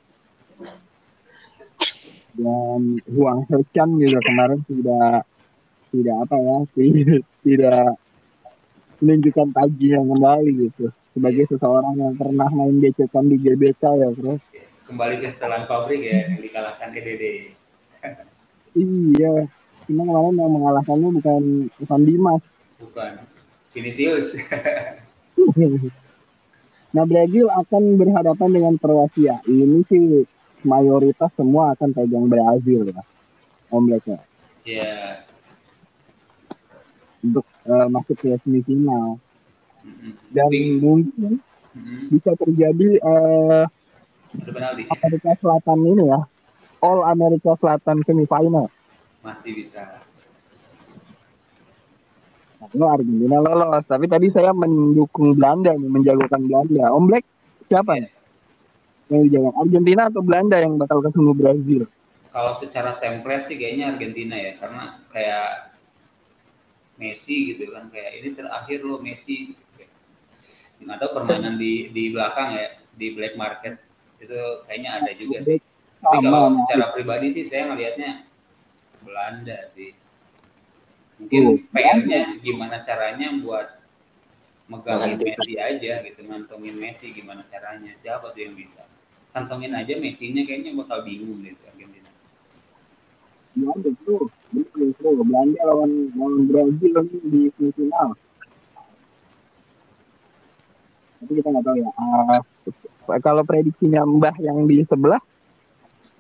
[2.40, 5.28] Dan Huang Hechan juga kemarin tidak
[5.92, 6.58] tidak apa ya,
[7.48, 7.88] tidak,
[9.02, 10.86] menunjukkan tajinya kembali gitu.
[11.16, 14.36] Sebagai seseorang yang pernah main gecekan di GBK ya, bro.
[14.86, 17.24] kembali ke setelan pabrik ya yang dikalahkan EDD
[18.78, 19.50] Iya.
[19.90, 21.42] Cuma kemarin yang mengalahkannya bukan
[21.82, 22.44] bukan Dimas.
[22.78, 23.12] bukan
[23.74, 24.36] Vinicius
[26.96, 29.44] Nah, Brazil akan berhadapan dengan Kroasia.
[29.44, 30.24] Ini sih
[30.64, 33.04] mayoritas semua akan pegang Brazil ya.
[33.68, 34.18] Om ya.
[34.64, 35.25] ya
[37.26, 39.18] Untuk eh, masuk ke semifinal.
[40.34, 40.50] Dan
[40.82, 42.00] mungkin mm-mm.
[42.14, 43.64] bisa terjadi eh,
[44.46, 46.22] penalti Amerika Selatan ini ya.
[46.86, 48.70] All Amerika Selatan semifinal.
[49.26, 50.06] masih bisa
[52.56, 53.84] Nah, lo Argentina lolos.
[53.84, 56.88] Tapi tadi saya mendukung Belanda nih, menjagokan Belanda.
[56.94, 57.26] Om Black
[57.68, 58.14] siapa nih?
[59.12, 61.82] Yang dijagokan Argentina atau Belanda yang bakal ketemu Brazil?
[62.36, 65.75] kalau secara template sih kayaknya Argentina ya karena kayak
[66.96, 69.52] Messi gitu kan kayak ini terakhir lo Messi
[70.86, 73.80] atau permainan di di belakang ya di black market
[74.20, 75.60] itu kayaknya ada juga sih.
[76.00, 78.28] Tapi kalau secara pribadi sih saya ngelihatnya
[79.04, 79.92] Belanda sih.
[81.16, 83.80] Mungkin PR-nya gimana caranya buat
[84.68, 85.20] megangin.
[85.20, 88.84] Messi aja gitu ngantongin Messi gimana caranya siapa tuh yang bisa?
[89.36, 92.12] Kantongin aja Messi-nya kayaknya bakal bingung gitu Argentina.
[93.56, 94.32] Tuh, betul
[94.94, 95.24] tuh.
[95.26, 96.94] Belanda lawan lawan Brazil
[97.26, 98.14] di semifinal.
[101.22, 101.90] Tapi kita nggak tahu ya.
[101.98, 102.40] Ah,
[103.22, 105.22] kalau prediksinya Mbah yang di sebelah,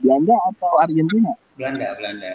[0.01, 1.33] Belanda atau Argentina?
[1.55, 2.31] Belanda Belanda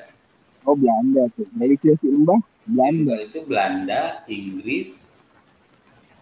[0.68, 1.48] Oh Belanda tuh.
[1.56, 3.14] Prediksi si Mbah, Belanda.
[3.24, 5.16] Itu Belanda, Inggris,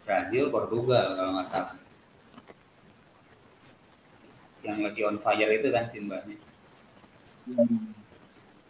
[0.07, 1.77] Brazil, Portugal kalau nggak salah.
[4.63, 6.37] Yang lagi on fire itu kan simbahnya.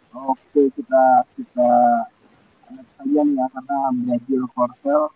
[0.09, 1.03] Oke kita
[1.37, 1.69] kita
[3.05, 5.13] nih ya karena Brazil Portugal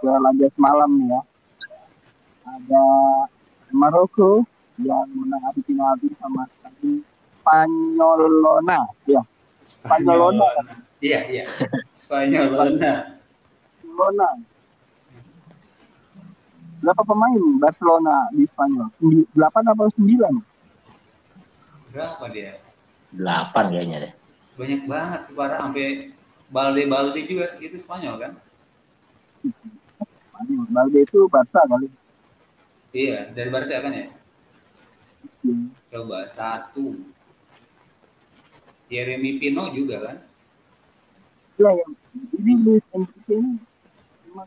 [0.00, 1.20] ke laga semalam ya.
[2.44, 2.84] Ada
[3.72, 4.44] Maroko
[4.82, 7.00] yang menang adu penalti sama tadi
[7.40, 9.22] Spanyolona ya
[9.64, 10.44] Spanyolona.
[11.00, 11.44] Iya, iya.
[11.96, 13.16] Spanyolona.
[13.80, 14.28] Barcelona.
[16.84, 18.88] Berapa pemain Barcelona di Spanyol?
[19.00, 20.34] Sembi- Delapan atau sembilan?
[21.92, 22.60] Berapa dia?
[23.14, 24.12] Delapan kayaknya deh.
[24.54, 26.14] Banyak banget sih parah sampai
[26.46, 28.32] Balde-Balde juga itu Spanyol kan?
[30.70, 31.90] Balde itu Barca kali.
[32.94, 34.06] Iya, dari Barca kan ya?
[35.42, 35.56] Ya.
[35.90, 36.94] Coba satu.
[38.86, 40.16] Jeremy Pino juga kan?
[41.58, 41.92] Ya, yang
[42.38, 43.58] ini Luis Enrique ini
[44.30, 44.46] memang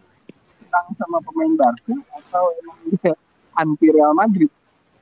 [0.63, 3.13] senang sama pemain Barca atau emang dia
[3.59, 4.51] anti Real Madrid?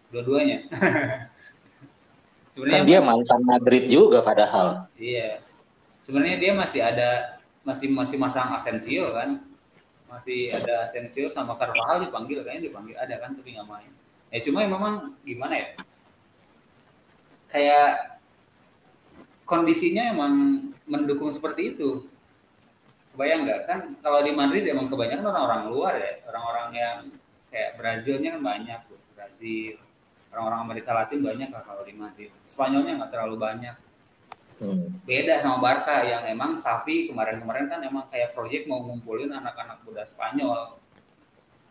[0.10, 0.66] Dua-duanya.
[2.56, 4.88] Kan Sebenarnya dia mantan Madrid juga padahal.
[4.96, 5.44] Iya.
[6.08, 7.10] Sebenarnya dia masih ada
[7.68, 9.44] masih masih masang Asensio kan.
[10.08, 13.92] Masih ada Asensio sama Carvajal dipanggil kayaknya dipanggil ada kan tapi nggak main.
[14.32, 15.68] Ya cuma ya memang gimana ya?
[17.52, 18.24] Kayak
[19.44, 20.34] kondisinya emang
[20.88, 22.08] mendukung seperti itu.
[23.12, 26.98] Kebayang nggak kan kalau di Madrid emang kebanyakan orang-orang luar ya, orang-orang yang
[27.52, 28.80] kayak Brazilnya kan banyak
[29.12, 29.76] Brazil,
[30.36, 32.28] orang-orang Amerika Latin banyak lah kalau di Madrid.
[32.44, 33.76] Spanyolnya nggak terlalu banyak
[34.56, 34.88] Hmm.
[35.04, 40.08] beda sama Barca yang emang Safi kemarin-kemarin kan emang kayak proyek mau ngumpulin anak-anak muda
[40.08, 40.80] Spanyol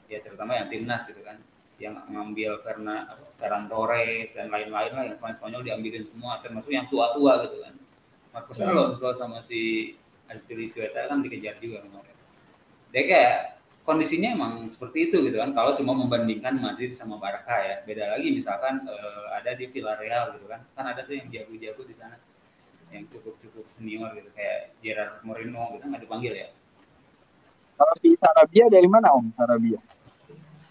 [0.04, 1.40] ya terutama yang timnas gitu kan
[1.80, 3.08] yang ngambil karena
[3.40, 7.72] Ferran Torres dan lain-lain lah yang Spanyol Spanyol diambilin semua termasuk yang tua-tua gitu kan
[8.36, 8.68] Marcos Hmm.
[8.68, 9.96] Alonso sama si
[10.28, 12.12] Azpilicueta kan dikejar juga kemarin
[12.92, 13.32] dia kayak
[13.84, 15.52] kondisinya emang seperti itu gitu kan.
[15.52, 20.48] Kalau cuma membandingkan Madrid sama Barca ya beda lagi misalkan eh, ada di Villarreal gitu
[20.48, 20.64] kan.
[20.72, 22.16] Kan ada tuh yang jago-jago di sana
[22.92, 26.48] yang cukup-cukup senior gitu kayak Gerard Moreno gitu nggak dipanggil ya?
[27.74, 29.26] Kalau di Sarabia dari mana Om?
[29.34, 29.80] Sarabia?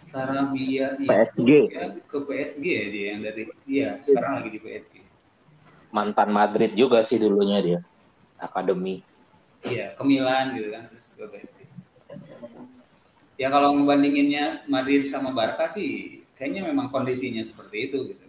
[0.03, 4.93] Sarabia PSG Ya, ke PSG ya dia yang dari iya sekarang lagi di PSG
[5.93, 7.79] mantan Madrid juga sih dulunya dia.
[8.35, 8.99] Akademi.
[9.63, 11.57] iya ke Milan gitu kan terus ke PSG
[13.37, 18.25] ya kalau ngebandinginnya Madrid sama Barca sih kayaknya memang kondisinya seperti itu gitu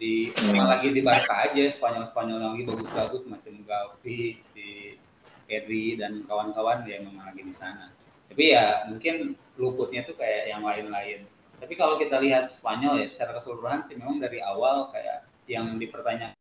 [0.00, 0.56] di Hmm.
[0.56, 4.96] emang lagi di Barca aja Spanyol Spanyol yang lagi bagus-bagus macam Gavi si
[5.44, 7.92] Pedri dan kawan-kawan ya memang lagi di sana.
[8.32, 11.28] Tapi ya mungkin luputnya tuh kayak yang lain-lain.
[11.60, 16.38] Tapi kalau kita lihat Spanyol ya secara keseluruhan sih memang dari awal kayak yang dipertanyakan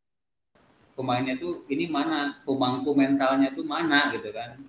[0.96, 4.60] pemainnya tuh ini mana pemangku mentalnya tuh mana gitu kan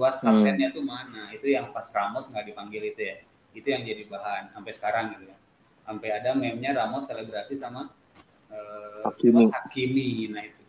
[0.00, 1.28] buat kaptennya tuh mana?
[1.36, 3.16] Itu yang pas Ramos nggak dipanggil itu ya?
[3.52, 5.36] Itu yang jadi bahan sampai sekarang gitu ya.
[5.84, 7.92] Sampai ada meme-nya Ramos selebrasi sama
[8.48, 9.52] uh, Hakimi.
[9.52, 10.08] Hakimi.
[10.32, 10.62] Nah itu.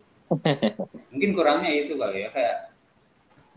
[1.16, 2.56] Mungkin kurangnya itu kali ya kayak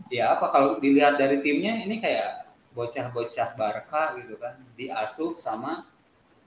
[0.08, 4.56] ya apa kalau dilihat dari timnya ini kayak bocah-bocah Barca gitu kan.
[4.80, 5.84] Diasuh sama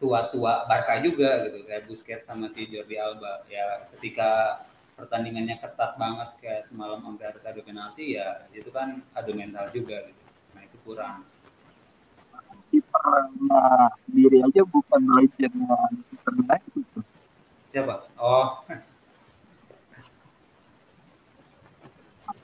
[0.02, 3.46] tua-tua Barca juga gitu kayak Busquets sama si Jordi Alba.
[3.46, 4.66] Ya ketika
[5.00, 10.04] pertandingannya ketat banget kayak semalam sampai harus adu penalti ya itu kan adu mental juga
[10.04, 10.24] gitu.
[10.54, 11.24] Nah itu kurang.
[12.70, 13.64] Kipernya
[14.06, 16.84] diri aja bukan legendnya Manchester United
[17.70, 17.96] siapa?
[18.18, 18.60] Oh.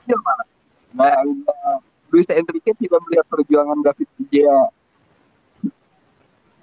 [0.06, 0.46] Malah.
[0.96, 1.82] Nah, udah
[2.14, 4.60] Luis Enrique tidak melihat perjuangan David Gea.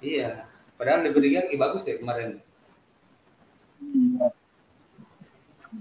[0.00, 0.48] iya.
[0.74, 2.42] Padahal Liga lagi bagus ya kemarin.
[3.84, 4.28] Iya.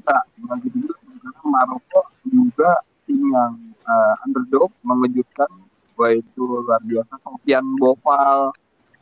[0.02, 5.50] Nah, bagi dia karena Maroko juga tim yang eh, underdog mengejutkan.
[5.94, 7.14] Bahwa itu luar biasa.
[7.22, 8.50] Sofian Bofal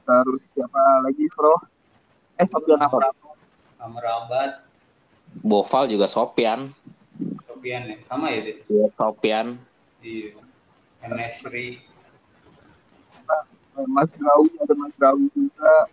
[0.04, 1.56] terus siapa lagi Bro?
[2.36, 3.16] Eh Sofian apa?
[3.80, 4.68] Amrabat.
[5.40, 6.76] Boval juga Sopian.
[7.48, 7.96] Sofian ya?
[8.12, 9.56] Sama ya dia Iya, Sopian.
[10.04, 10.36] di
[11.00, 11.80] Enesri.
[13.88, 15.88] Mas Rawi ada Mas Rawi juga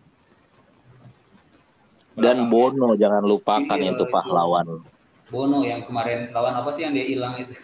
[2.18, 4.10] Dan Bono jangan lupakan Iya, itu itu.
[4.10, 4.82] pahlawan.
[5.28, 7.54] Bono yang kemarin lawan apa sih yang dia hilang itu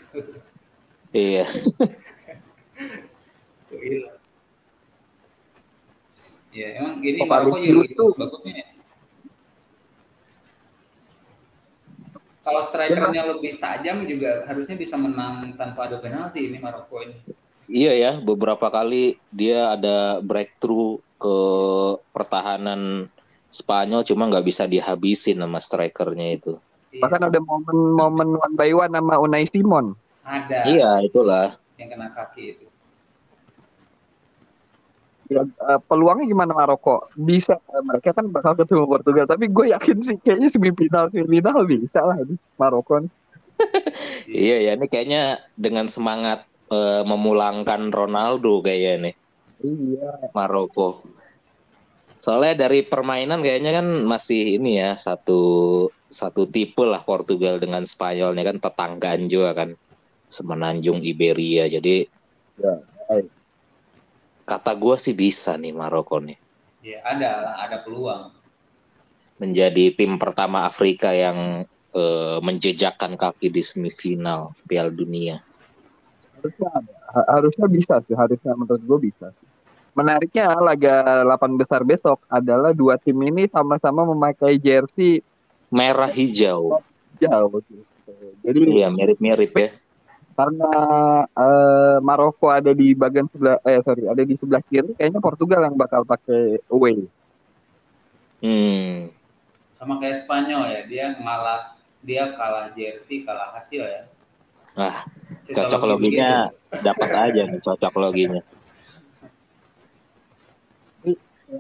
[1.14, 1.44] Iya.
[3.66, 4.18] Itu hilang
[6.55, 8.14] ya emang gini Oh, Maroko juga tuh.
[8.14, 8.66] bagusnya ya
[12.44, 17.18] kalau strikernya lebih tajam juga harusnya bisa menang tanpa ada penalti ini Maroko ini
[17.64, 21.36] Iya ya, beberapa kali dia ada breakthrough ke
[22.12, 23.09] pertahanan
[23.55, 26.59] Spanyol cuma nggak bisa dihabisin sama strikernya itu.
[26.90, 31.59] Iya, bahkan ada momen-momen one by one sama Unai Simon ada Iya, itulah.
[31.74, 32.66] yang kena kaki itu
[35.26, 39.96] ya, eh, peluangnya gimana Maroko bisa eh, mereka kan bakal ketemu Portugal tapi gue yakin
[40.07, 43.12] sih kayaknya semifinal semifinal bisa lah di Maroko nih.
[44.30, 49.14] Iya ya, ini kayaknya dengan semangat eh, memulangkan Ronaldo kayaknya nih
[49.62, 51.02] iya Maroko.
[52.25, 55.43] Soalnya dari permainan kayaknya kan masih ini ya satu
[56.09, 59.70] satu tipe lah Portugal dengan Spanyolnya kan tetanggaan juga kan.
[60.25, 61.68] Semenanjung Iberia.
[61.68, 62.09] Jadi
[62.55, 62.70] Ya,
[64.47, 66.39] kata gue sih bisa nih Maroko nih.
[66.87, 68.31] Ya ada lah ada peluang.
[69.43, 75.43] Menjadi tim pertama Afrika yang eh, menjejakkan kaki di semifinal Piala Dunia.
[76.39, 76.93] harusnya ada.
[77.35, 78.14] Harusnya bisa sih.
[78.14, 79.35] Harusnya menurut gue bisa
[79.95, 85.22] menariknya laga 8 besar besok adalah dua tim ini sama-sama memakai jersey
[85.70, 86.82] Merah hijau.
[87.14, 87.78] jauh gitu.
[88.42, 89.70] jadi Iya, mirip-mirip ya.
[90.34, 90.70] karena
[91.30, 95.74] eh, Maroko ada di bagian sebelah eh sorry ada di sebelah kiri kayaknya Portugal yang
[95.74, 97.07] bakal pakai away
[98.42, 99.09] Hmm.
[99.74, 104.03] sama kayak Spanyol ya dia ngalah dia kalah jersey kalah hasil ya
[104.74, 105.07] Ah,
[105.47, 108.42] Cocok cocok logi loginya dapat aja nih cocok loginya.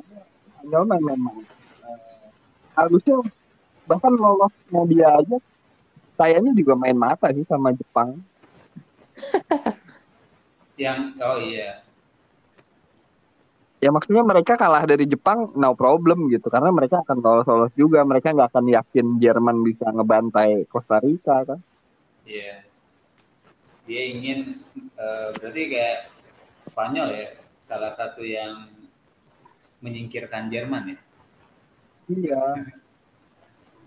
[0.00, 1.36] Spanyol mah memang.
[1.84, 2.28] Eh,
[2.74, 3.16] harusnya
[3.84, 5.36] bahkan lolosnya dia aja
[6.16, 8.18] kayaknya juga main mata sih sama Jepang.
[10.82, 11.84] Yang oh iya.
[13.78, 16.48] Ya maksudnya mereka kalah dari Jepang no problem gitu.
[16.48, 18.00] Karena mereka akan lolos-lolos juga.
[18.00, 21.60] Mereka nggak akan yakin Jerman bisa ngebantai Costa Rica kan?
[22.24, 22.64] Iya.
[23.84, 24.64] Dia ingin
[24.96, 25.98] eh, berarti kayak
[26.64, 27.28] Spanyol ya?
[27.60, 28.72] Salah satu yang
[29.84, 30.98] menyingkirkan Jerman ya?
[32.08, 32.42] Iya.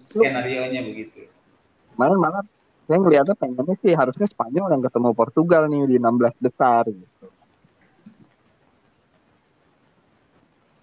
[0.08, 1.26] Skenario nya begitu.
[1.98, 2.43] Malah malah
[2.88, 7.26] saya ngeliatnya pengennya sih harusnya Spanyol yang ketemu Portugal nih di 16 besar gitu.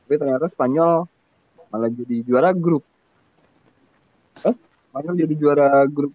[0.05, 1.09] Tapi ternyata Spanyol
[1.73, 2.85] malah jadi juara grup.
[4.45, 4.53] Eh
[4.93, 6.13] Spanyol jadi juara grup.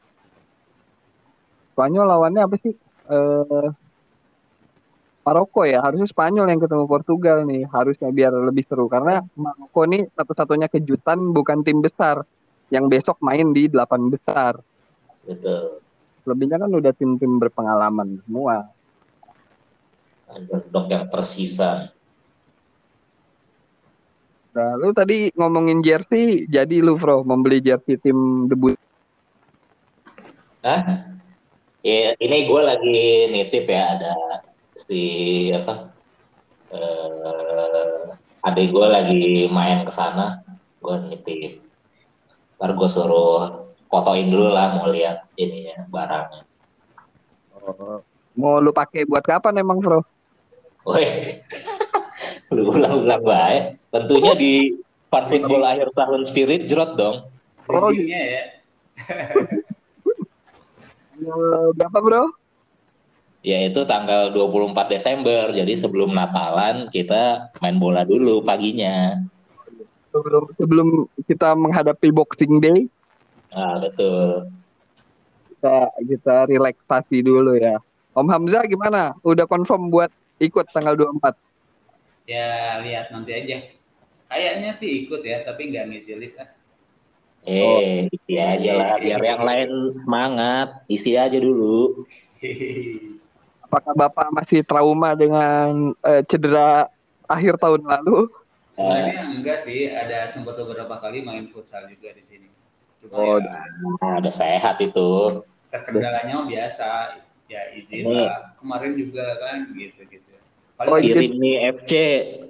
[1.74, 2.76] Spanyol lawannya apa sih?
[3.10, 3.68] Eh
[5.30, 10.10] Maroko ya harusnya Spanyol yang ketemu Portugal nih harusnya biar lebih seru karena Maroko nih
[10.18, 12.26] satu-satunya kejutan bukan tim besar
[12.74, 14.58] yang besok main di delapan besar
[15.22, 15.86] Betul.
[16.26, 18.74] lebihnya kan udah tim-tim berpengalaman semua
[20.34, 21.94] Underdog yang tersisa.
[24.58, 28.74] nah lu tadi ngomongin jersey jadi lu bro membeli jersey tim debut
[30.66, 31.06] Hah?
[31.80, 34.12] Ya, ini gue lagi nitip ya ada
[34.90, 35.02] si
[35.54, 35.94] apa
[36.74, 38.10] eh
[38.50, 39.22] adik gue lagi
[39.52, 40.42] main ke sana,
[40.82, 41.62] gue nitip.
[42.58, 46.44] Ntar gue suruh fotoin dulu lah mau lihat ininya barangnya.
[47.60, 48.02] Oh,
[48.34, 50.02] mau lu pakai buat kapan emang, Bro?
[50.88, 51.06] Woi,
[52.56, 53.64] lu ulang-ulang baik.
[53.92, 54.54] Tentunya di
[55.12, 57.28] Fun Football akhir tahun Spirit jerot dong.
[57.70, 58.44] Oh, Bridgingnya ya.
[61.78, 62.39] Berapa, Bro?
[63.40, 65.52] Yaitu tanggal 24 Desember.
[65.56, 69.24] Jadi sebelum Natalan kita main bola dulu paginya.
[70.12, 70.88] Sebelum sebelum
[71.30, 72.90] kita menghadapi Boxing Day,
[73.50, 74.46] Ah, betul.
[75.50, 75.76] kita
[76.06, 77.82] kita relaksasi dulu ya.
[78.14, 79.18] Om Hamzah gimana?
[79.26, 81.34] Udah confirm buat ikut tanggal 24?
[82.30, 83.58] Ya lihat nanti aja.
[84.30, 86.50] Kayaknya sih ikut ya, tapi nggak ngisi list ah.
[87.48, 88.90] Eh, isi aja lah.
[89.02, 89.70] Biar yang lain
[90.04, 90.84] semangat.
[90.92, 92.06] Isi aja dulu.
[93.70, 96.90] Apakah Bapak masih trauma dengan eh, cedera
[97.30, 98.26] akhir tahun lalu?
[98.74, 102.50] Sebenarnya enggak sih, ada sempat beberapa kali main futsal juga di sini.
[102.98, 103.62] Cuma Oh, ya,
[104.02, 105.42] Nah, udah sehat itu.
[105.70, 108.58] terkendalanya biasa, ya izin lah.
[108.58, 110.34] Kemarin juga kan gitu-gitu.
[110.82, 111.14] Oh, Paling iya.
[111.14, 111.92] Kirim nih FC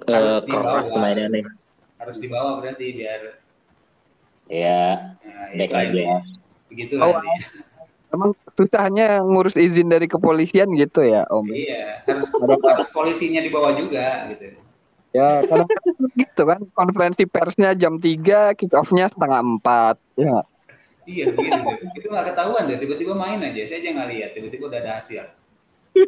[0.00, 1.00] ke Harus keras dibawa.
[1.04, 1.44] mainnya nih.
[2.00, 3.20] harus dibawa berarti biar
[4.48, 6.16] Ya, nah, back itu aja.
[6.72, 7.12] Begitu Oh.
[8.10, 11.46] Emang susahnya ngurus izin dari kepolisian gitu ya, Om?
[11.46, 14.58] Iya, harus harus polisinya dibawa juga gitu.
[15.10, 19.98] Ya, kadang-kadang gitu kan, konferensi persnya jam 3, kick off-nya setengah 4.
[20.18, 20.42] Ya,
[21.10, 21.42] Iya tuh.
[21.96, 23.60] Itu nggak ketahuan tuh, tiba-tiba main aja.
[23.66, 25.24] Saya aja nggak lihat, tiba-tiba udah ada hasil.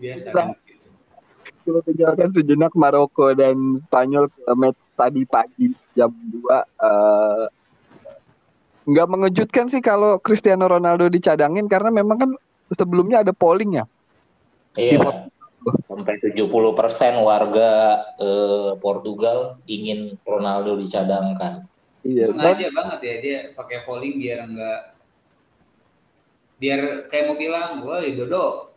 [0.00, 0.52] Biasa kan.
[0.66, 0.90] gitu.
[1.64, 6.60] kita tinggalkan sejenak Maroko dan Spanyol ke match tadi pagi jam 2.
[6.60, 7.44] eh,
[8.84, 12.30] nggak mengejutkan sih kalau Cristiano Ronaldo dicadangin karena memang kan
[12.76, 13.84] sebelumnya ada polling ya.
[14.76, 15.28] Iya.
[15.88, 16.44] Sampai 70%
[17.24, 17.70] warga
[18.20, 21.64] eh, Portugal ingin Ronaldo dicadangkan.
[22.04, 24.80] Iya, Sengaja banget ya dia pakai polling biar enggak
[26.60, 28.76] biar kayak mau bilang, woi Dodo,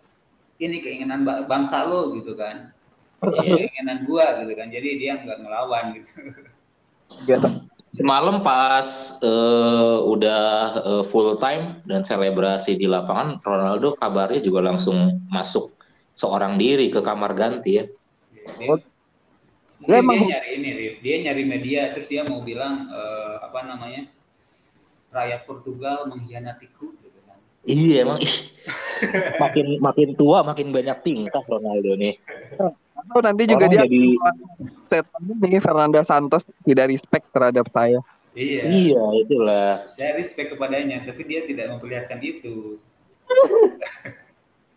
[0.57, 2.71] ini keinginan ba- bangsa lo gitu kan.
[3.19, 3.67] Iya.
[3.67, 4.71] Keinginan gua gitu kan.
[4.71, 6.11] Jadi dia nggak ngelawan gitu.
[7.27, 7.39] biar
[7.97, 8.85] Semalam pas
[9.19, 10.45] eh, udah
[10.77, 15.73] eh, full time dan selebrasi di lapangan, Ronaldo kabarnya juga langsung masuk
[16.13, 17.85] seorang diri ke kamar ganti ya.
[18.57, 18.79] Dia, Oh.
[19.81, 20.93] mungkin Dia emang- dia nyari ini, Rif.
[21.01, 24.05] dia nyari media terus dia mau bilang eh, apa namanya
[25.09, 27.37] rakyat Portugal mengkhianatiku gitu kan.
[27.65, 28.21] Iya emang
[29.43, 32.13] makin makin tua makin banyak tingkah Ronaldo nih.
[33.07, 34.03] atau nanti juga dia jadi
[34.91, 37.99] statement nih Fernanda Santos tidak respect terhadap saya.
[38.37, 38.69] Iya.
[38.69, 39.69] iya itulah.
[39.89, 42.77] Saya respect kepadanya, tapi dia tidak memperlihatkan itu.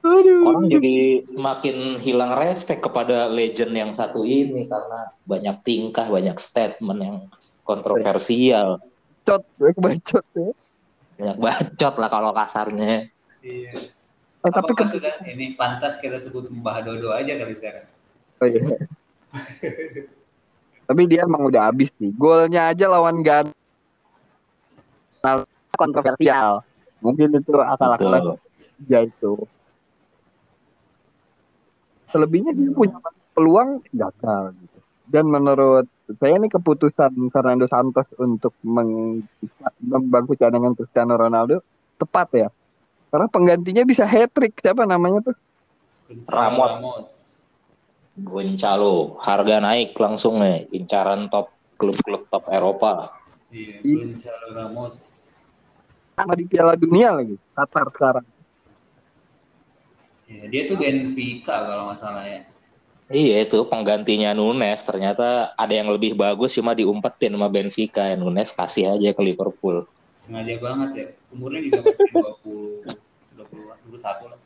[0.01, 0.49] Aduh.
[0.49, 7.01] Orang jadi semakin hilang respect kepada legend yang satu ini karena banyak tingkah, banyak statement
[7.05, 7.17] yang
[7.69, 8.81] kontroversial.
[9.29, 10.51] Bacot, gue bacot ya.
[11.21, 13.13] Banyak bacot lah kalau kasarnya.
[13.45, 13.73] Iya.
[14.41, 17.85] Eh, tapi Apakah ke- sudah ini pantas kita sebut Mbah Dodo aja kali sekarang?
[18.41, 18.61] Oh, iya.
[20.89, 22.11] Tapi dia emang udah habis sih.
[22.17, 23.53] Golnya aja lawan Ghana
[25.77, 26.65] kontroversial.
[27.01, 28.37] Mungkin itu akal-akalan
[28.81, 29.45] dia itu.
[32.11, 32.99] Selebihnya dia punya
[33.37, 34.79] peluang gagal gitu.
[35.11, 35.87] Dan menurut
[36.19, 39.23] saya ini keputusan Fernando Santos untuk meng-
[39.79, 41.63] membangku cadangan Cristiano Ronaldo
[42.03, 42.49] tepat ya.
[43.11, 45.37] Karena penggantinya bisa hat trick siapa namanya tuh?
[46.31, 46.83] Ramon.
[46.83, 47.30] Ramos.
[48.19, 53.15] Goncalo, harga naik langsung nih, incaran top klub-klub top Eropa.
[53.51, 54.05] Iya, Iya.
[54.07, 54.97] Gonzalo Ramos.
[56.19, 58.27] Sama di Piala Dunia lagi, Qatar sekarang.
[60.31, 62.47] Iya, dia tuh Benfica kalau nggak salah ya.
[63.11, 68.55] Iya itu penggantinya Nunes ternyata ada yang lebih bagus cuma diumpetin sama Benfica ya Nunes
[68.55, 69.83] kasih aja ke Liverpool.
[70.23, 71.07] Sengaja banget ya.
[71.35, 72.87] Umurnya juga masih 20
[73.35, 74.39] 20 21 lah.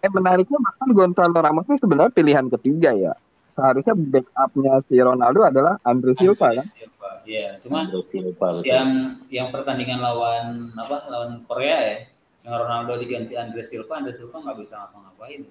[0.00, 3.12] Eh menariknya bahkan Gonzalo Ramos ini sebenarnya pilihan ketiga ya.
[3.52, 6.64] Seharusnya backupnya si Ronaldo adalah Andre Silva kan.
[6.64, 7.10] Silva.
[7.28, 11.98] Iya, cuma Silva, yang yang pertandingan lawan apa lawan Korea ya
[12.44, 15.42] yang Ronaldo diganti Andre Silva Andre Silva nggak bisa ngapa-ngapain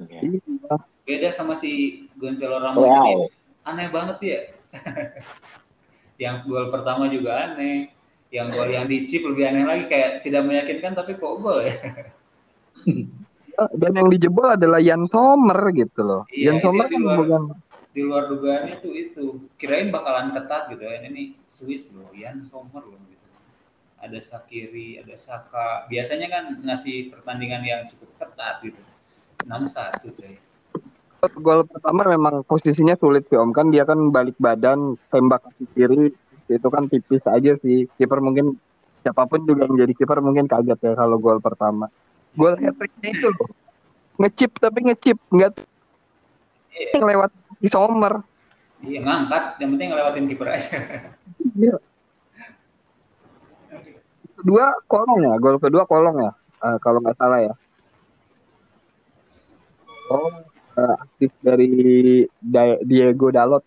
[0.00, 0.20] Iya.
[0.24, 0.74] Iya.
[1.04, 3.04] beda sama si Gonzalo Ramos Wow.
[3.04, 3.14] ini
[3.68, 4.40] aneh banget ya
[6.24, 7.92] yang gol pertama juga aneh
[8.32, 11.72] yang gol yang dicip lebih aneh lagi kayak tidak meyakinkan tapi kok gol ya
[13.76, 16.22] Dan yang dijebol adalah Jan Sommer gitu loh.
[16.32, 17.42] Iya, itu Sommer di kan luar- bukan
[17.90, 19.24] di luar dugaannya tuh itu
[19.58, 23.26] kirain bakalan ketat gitu ya ini Swiss loh Jan Sommer loh gitu
[24.00, 25.84] ada Sakiri, ada Saka.
[25.92, 28.80] Biasanya kan ngasih pertandingan yang cukup ketat gitu.
[29.44, 30.34] 6-1 coy.
[31.36, 36.16] Gol pertama memang posisinya sulit sih Om kan dia kan balik badan tembak ke kiri
[36.48, 38.56] itu kan tipis aja sih kiper mungkin
[39.04, 41.92] siapa pun juga yang jadi kiper mungkin kaget ya kalau gol pertama
[42.34, 43.48] gol hat tricknya itu loh
[44.18, 45.52] ngecip tapi ngecip nggak
[46.70, 48.22] Iya, lewat di Sommer
[48.80, 50.76] iya ngangkat, yang penting ngelewatin kiper aja.
[51.52, 51.76] Iya.
[54.40, 57.54] kedua kolong ya gol kedua kolong ya Eh, kalau nggak salah ya
[60.08, 60.28] oh
[60.76, 61.72] eh, aktif dari
[62.38, 63.64] Da- Diego Dalot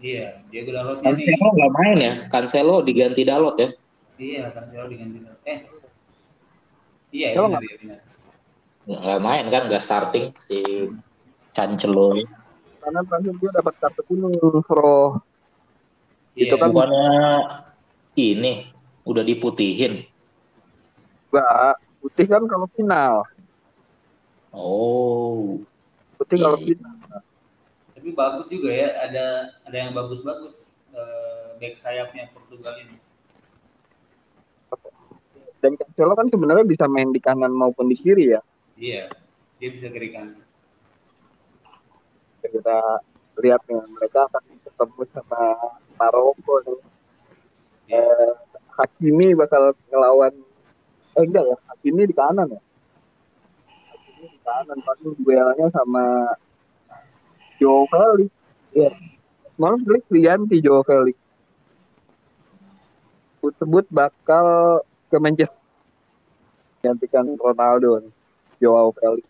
[0.00, 1.28] iya, lotnya nih.
[1.28, 2.12] Cancelo nggak main ya?
[2.32, 3.68] Cancelo diganti Dalot ya?
[4.16, 5.20] Iya, Cancelo diganti.
[5.44, 5.58] Eh.
[7.10, 8.00] Iya, Cancelo benar, iya, benar.
[8.86, 9.62] Nggak main kan?
[9.68, 10.58] Nggak starting si
[11.52, 12.14] Cancelo.
[12.80, 15.20] karena terakhir dia dapat kartu kuning Pro
[16.32, 17.12] Iya, Itu kan- Bukannya
[18.16, 18.72] ini
[19.04, 20.08] udah diputihin.
[21.28, 23.22] Enggak, putih kan kalau final
[24.50, 25.60] Oh,
[26.16, 26.74] putih kalau Iya.
[26.74, 26.94] final
[27.92, 29.26] tapi bagus juga ya, ada
[29.62, 32.96] ada yang bagus-bagus eh, back sayapnya Portugal ini.
[35.60, 38.40] Dan Cancelo kan sebenarnya bisa main di kanan maupun di kiri ya
[38.80, 39.12] Iya,
[39.60, 40.40] dia bisa kiri kanan.
[42.40, 43.04] kita
[43.36, 45.42] lihat nih mereka akan ketemu sama
[46.00, 46.80] Maroko nih.
[47.92, 48.00] Iya.
[48.00, 48.32] Eh,
[48.80, 50.32] Hakimi bakal ngelawan
[51.12, 52.60] eh enggak ya Hakimi di kanan ya
[53.92, 56.32] Hakimi di kanan pasti duelnya sama
[57.60, 58.32] Joe Felix
[58.72, 58.88] ya
[59.60, 61.16] malah Felix diganti Joe Felix
[63.60, 64.80] sebut bakal
[65.10, 65.58] ke Manchester
[66.80, 68.08] gantikan Ronaldo
[68.62, 69.26] Joao Felix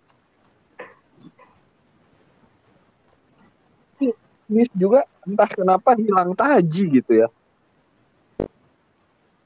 [4.51, 7.31] Smith juga entah kenapa hilang taji gitu ya.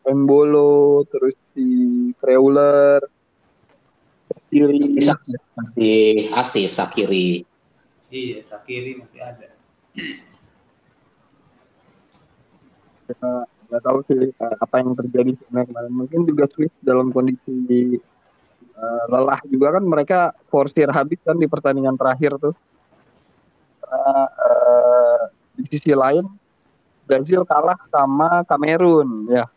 [0.09, 3.05] Embolo, terus si Kreuler,
[4.49, 5.13] kiri, bisa
[5.57, 7.45] masih asis Sakiri.
[8.09, 9.49] Iya, Sakiri masih ada.
[13.75, 15.93] Nggak tahu sih eh, apa yang terjadi sebenarnya kemarin.
[15.99, 17.99] Mungkin juga Swiss dalam kondisi
[18.71, 22.55] eh, lelah juga kan mereka forsir habis kan di pertandingan terakhir tuh.
[23.83, 25.21] Karena eh,
[25.59, 26.23] di sisi lain
[27.03, 29.51] Brazil kalah sama Kamerun ya.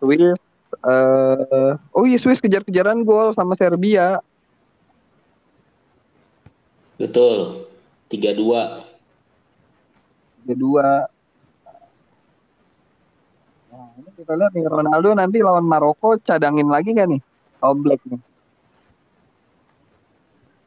[0.00, 0.40] Swiss
[0.78, 4.24] eh oh iya Swiss kejar-kejaran gol sama Serbia.
[6.96, 7.68] Betul.
[8.08, 8.88] 3-2.
[10.48, 11.17] kedua.
[13.78, 17.22] Nah, ini kita lihat nih Ronaldo nanti lawan Maroko cadangin lagi kan nih?
[17.62, 18.18] All Black nih.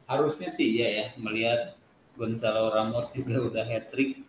[0.08, 1.76] Harusnya sih iya ya, melihat
[2.16, 4.24] Gonzalo Ramos juga udah hat trick.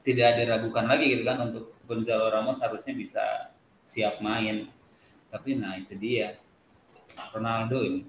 [0.00, 3.52] Tidak diragukan lagi gitu kan untuk Gonzalo Ramos harusnya bisa
[3.84, 4.72] siap main.
[5.28, 6.40] Tapi nah itu dia.
[7.36, 8.08] Ronaldo ini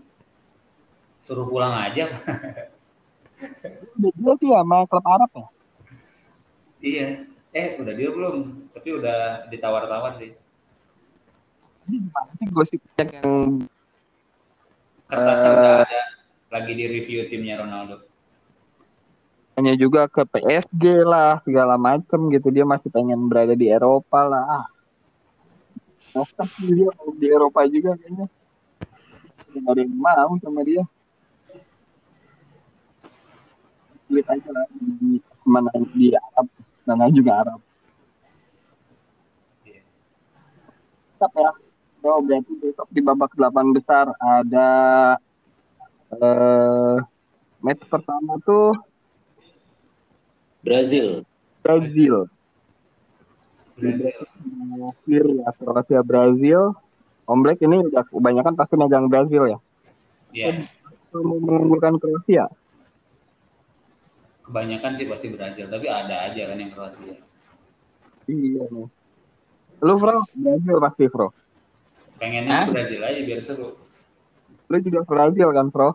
[1.20, 2.16] suruh pulang aja.
[4.00, 5.48] Dia sih sama klub Arab ya.
[6.80, 7.35] iya.
[7.56, 10.36] Eh udah dia belum, tapi udah ditawar-tawar sih.
[11.88, 13.64] Ini gosip yang
[15.06, 15.56] Kertasnya Eh.
[15.56, 16.02] udah ada
[16.52, 18.04] lagi di review timnya Ronaldo.
[19.56, 24.44] hanya juga ke PSG lah segala macem gitu dia masih pengen berada di Eropa lah.
[24.44, 24.66] Ah.
[26.60, 28.28] Sih dia di Eropa juga kayaknya.
[29.56, 30.84] Gak ada yang mau sama dia.
[34.12, 36.52] Sulit aja lah di mana di Arab
[36.86, 37.60] mana juga Arab.
[39.66, 39.82] Iya.
[41.18, 41.52] Tetap ya.
[42.06, 44.70] Oh, berarti besok di babak delapan besar ada
[46.14, 46.98] eh
[47.66, 48.78] match pertama tuh
[50.62, 51.26] Brazil.
[51.66, 52.30] Brazil.
[53.74, 54.22] Brazil.
[55.42, 56.78] Ya Kroasia Brazil.
[57.26, 59.58] Om Black ini udah kebanyakan pasti megang Brazil ya.
[60.30, 60.62] Iya.
[61.10, 62.50] Mau mengunggulkan Kroasia.
[64.46, 67.18] Kebanyakan sih pasti Brazil, tapi ada aja kan yang Kroasia.
[68.30, 68.88] Iya nih.
[69.82, 71.34] Lu Bro, Brazil pasti Bro.
[72.22, 72.66] Pengennya Hah?
[72.70, 73.70] sih Brazil aja biar seru.
[74.70, 75.90] Lu juga Brazil kan Bro?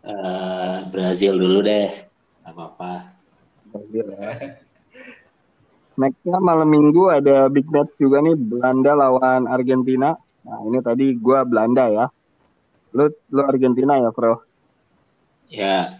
[0.00, 1.90] Eh, Brazil dulu deh.
[2.42, 3.14] Gak apa-apa.
[3.70, 4.58] Brazil ya.
[6.00, 10.16] Nextnya malam minggu ada big match juga nih Belanda lawan Argentina.
[10.46, 12.06] Nah ini tadi gua Belanda ya.
[12.96, 14.40] Lu lu Argentina ya Bro.
[15.50, 15.99] Ya,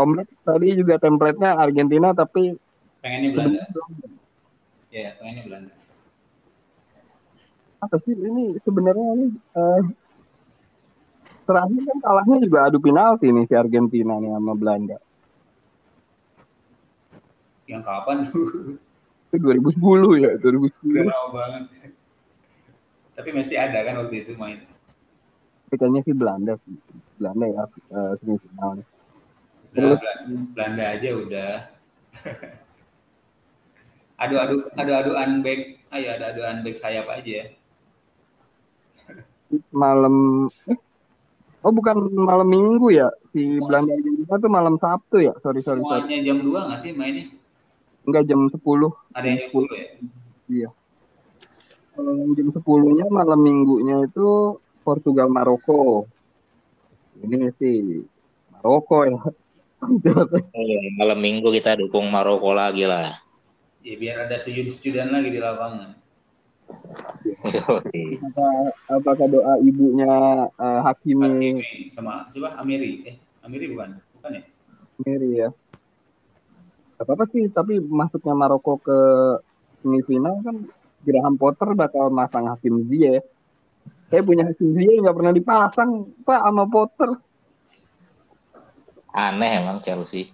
[0.00, 2.56] Komplek tadi juga template-nya Argentina tapi
[3.04, 3.60] Pengennya Belanda.
[4.88, 5.72] Iya, pengennya Belanda.
[7.80, 9.82] apa sih ini sebenarnya nih eh,
[11.48, 15.00] terakhir kan kalahnya juga adu penalti nih si Argentina nih sama Belanda.
[17.64, 18.76] Yang kapan tuh?
[19.32, 20.92] Itu 2010 ya, 2010.
[20.92, 21.62] Udah lama banget.
[23.16, 24.60] Tapi masih ada kan waktu itu main.
[25.72, 26.76] Kayaknya sih Belanda sih.
[27.16, 27.64] Belanda ya
[27.96, 28.84] eh, semifinal.
[29.70, 29.98] Udah,
[30.54, 31.52] Belanda aja udah.
[34.20, 35.60] adu-adu adu-aduan back,
[35.96, 37.46] ayo ada aduan back sayap aja ya.
[39.74, 40.78] malam eh,
[41.66, 43.10] oh bukan malam Minggu ya.
[43.34, 45.34] Si Semua- Belanda Argentina tuh malam Sabtu ya.
[45.42, 46.06] Sorry sorry sorry.
[46.06, 47.24] Semuanya jam 2 nggak sih mainnya?
[48.06, 48.54] Enggak jam 10.
[49.14, 49.88] Ada yang jam 10 ya?
[50.50, 50.68] Iya.
[51.90, 54.28] Kalau jam 10-nya malam minggunya itu
[54.86, 56.06] Portugal Maroko.
[57.18, 58.06] Ini sih
[58.54, 59.18] Maroko ya.
[59.80, 63.16] Eh, malam minggu kita dukung Maroko lagi lah.
[63.80, 65.96] Ya biar ada sejud-sejudan lagi di lapangan.
[67.48, 68.20] Yoi.
[68.20, 68.52] Apakah,
[68.86, 70.12] apakah doa ibunya
[70.52, 72.60] eh, Hakimi Hakimi sama siapa?
[72.60, 73.08] Amiri.
[73.08, 73.96] Eh, Amiri bukan?
[74.20, 74.42] Bukan ya?
[75.00, 75.48] sendiri ya?
[77.00, 78.98] Gak apa-apa sih, tapi masuknya Maroko ke
[79.80, 80.68] semifinal kan
[81.00, 83.24] Graham Potter bakal masang Hakim Ziyech.
[84.12, 87.10] Saya punya Hakim Ziyech nggak pernah dipasang Pak sama Potter.
[89.10, 90.30] Aneh emang Chelsea.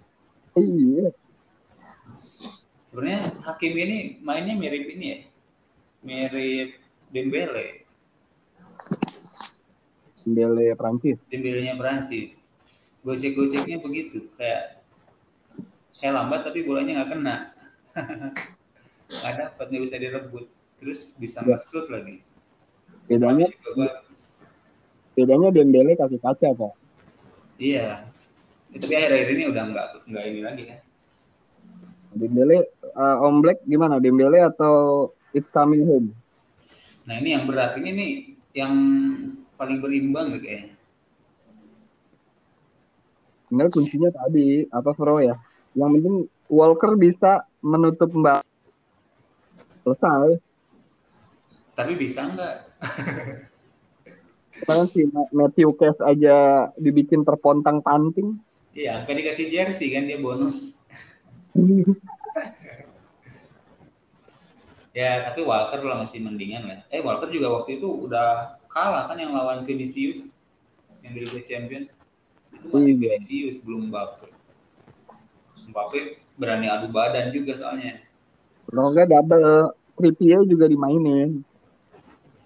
[0.53, 1.09] Iya.
[2.87, 5.19] Sebenarnya Hakimi ini mainnya mirip ini ya.
[6.01, 6.77] Mirip
[7.09, 7.83] Dembele.
[10.23, 11.17] Dembele Prancis.
[11.31, 12.35] Dembele-nya Prancis.
[13.05, 14.27] Gocek-goceknya begitu.
[14.35, 14.83] Kayak
[15.97, 17.35] kayak lambat tapi bolanya nggak kena.
[19.23, 20.45] nggak dapat, nggak bisa direbut.
[20.77, 21.55] Terus bisa Ya.
[21.55, 22.21] nge-shoot lagi.
[23.07, 23.47] Bedanya
[25.15, 26.73] bedanya Dembele kaki kaca Pak.
[27.57, 28.05] Iya.
[28.75, 30.79] Tapi akhir-akhir ini udah nggak nggak ini lagi kan.
[32.17, 34.01] Dembele eh, Om Black gimana?
[34.01, 36.09] Dembele atau It's Coming Home?
[37.07, 38.11] Nah ini yang berat ini nih
[38.57, 38.73] yang
[39.55, 40.75] paling berimbang kayaknya.
[43.47, 45.39] Tinggal kuncinya tadi apa Bro ya?
[45.71, 46.15] Yang penting
[46.51, 48.43] Walker bisa menutup Mbak
[49.87, 50.35] selesai.
[51.77, 52.55] Tapi bisa nggak?
[54.67, 58.35] Karena si Ma- Matthew Case aja dibikin terpontang panting.
[58.77, 60.77] Iya, sampai dikasih jersey kan dia bonus.
[64.97, 66.81] Ya, tapi Walker lah masih mendingan lah.
[66.89, 70.25] Eh, Walker juga waktu itu udah kalah kan yang lawan Vinicius
[71.05, 71.85] yang di Liga Champion.
[72.49, 73.21] Itu masih Iya.
[73.21, 74.25] Vinicius belum Mbappe.
[75.69, 75.97] Mbappe
[76.33, 78.01] berani adu badan juga soalnya.
[78.65, 81.45] Kalau nggak double, Trippier juga dimainin.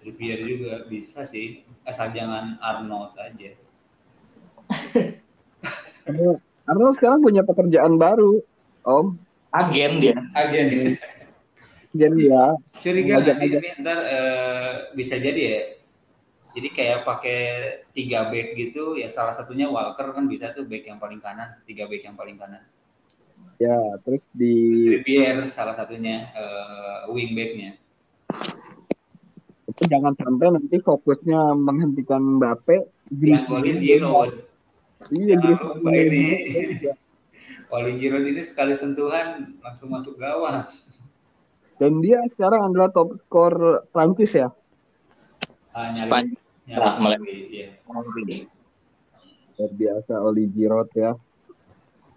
[0.04, 3.56] Trippier juga bisa sih, asal jangan Arnold aja.
[6.02, 8.42] Karena Arnold sekarang punya pekerjaan baru,
[8.86, 9.06] Om.
[9.52, 10.16] Agen dia.
[10.34, 10.96] Agen.
[11.92, 15.60] Jadi ya, Curiga nggak sih ini ntar eh, bisa jadi ya.
[16.52, 17.40] Jadi kayak pakai
[17.96, 21.88] tiga back gitu, ya salah satunya Walker kan bisa tuh back yang paling kanan, tiga
[21.88, 22.64] back yang paling kanan.
[23.60, 23.74] ya
[24.06, 27.76] terus di Trippier salah satunya eh, wing backnya.
[29.68, 32.88] itu jangan sampai nanti fokusnya menghentikan Mbappe.
[33.12, 34.51] Yang golin Giroud.
[35.10, 36.24] Iya, Griezmann lupa ini.
[37.72, 40.68] Oleh Giroud ini sekali sentuhan langsung masuk gawang.
[41.80, 44.52] Dan dia sekarang adalah top skor Prancis ya.
[45.72, 46.36] Ah, nyari,
[46.68, 47.18] nyari, melek.
[47.48, 47.66] iya.
[49.56, 51.16] Luar biasa Oli Giroud ya.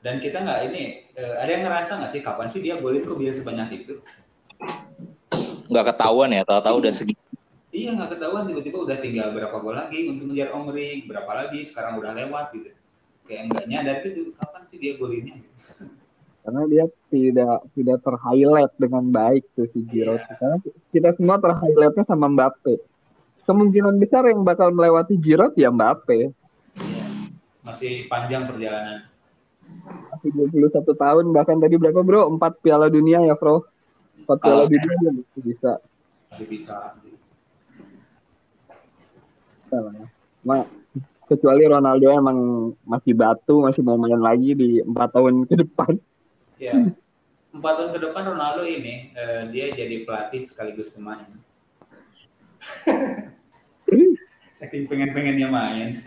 [0.05, 3.17] Dan kita nggak ini, eh, ada yang ngerasa nggak sih kapan sih dia golin kok
[3.17, 3.97] bisa sebanyak itu?
[5.65, 7.24] Nggak ketahuan ya, tahu-tahu udah segitu.
[7.75, 11.99] Iya nggak ketahuan tiba-tiba udah tinggal berapa gol lagi untuk ngejar Omri, berapa lagi sekarang
[11.99, 12.71] udah lewat gitu.
[13.27, 15.35] Kayak nggak nyadar gitu kapan sih dia golinnya?
[16.45, 20.23] Karena dia tidak tidak ter-highlight dengan baik tuh si Giroud.
[20.23, 20.33] Iya.
[20.39, 20.57] Karena
[20.95, 22.79] kita semua ter-highlightnya sama Mbappe.
[23.43, 26.31] Kemungkinan besar yang bakal melewati Giroud ya Mbappe.
[26.79, 27.05] Iya.
[27.59, 29.09] Masih panjang perjalanan.
[30.15, 32.29] Masih 21 tahun bahkan tadi berapa bro?
[32.39, 33.67] 4 piala dunia ya bro.
[34.23, 34.69] 4 piala Oh.
[34.69, 35.71] dunia masih bisa.
[36.31, 36.77] Masih bisa.
[39.71, 40.05] Ya.
[40.45, 40.61] Ma,
[41.25, 42.37] kecuali Ronaldo emang
[42.85, 45.97] masih batu, masih mau main lagi di 4 tahun ke depan.
[46.61, 46.73] Ya.
[47.55, 51.25] Empat tahun ke depan Ronaldo ini eh, dia jadi pelatih sekaligus pemain.
[54.59, 55.99] Saking pengen-pengennya main.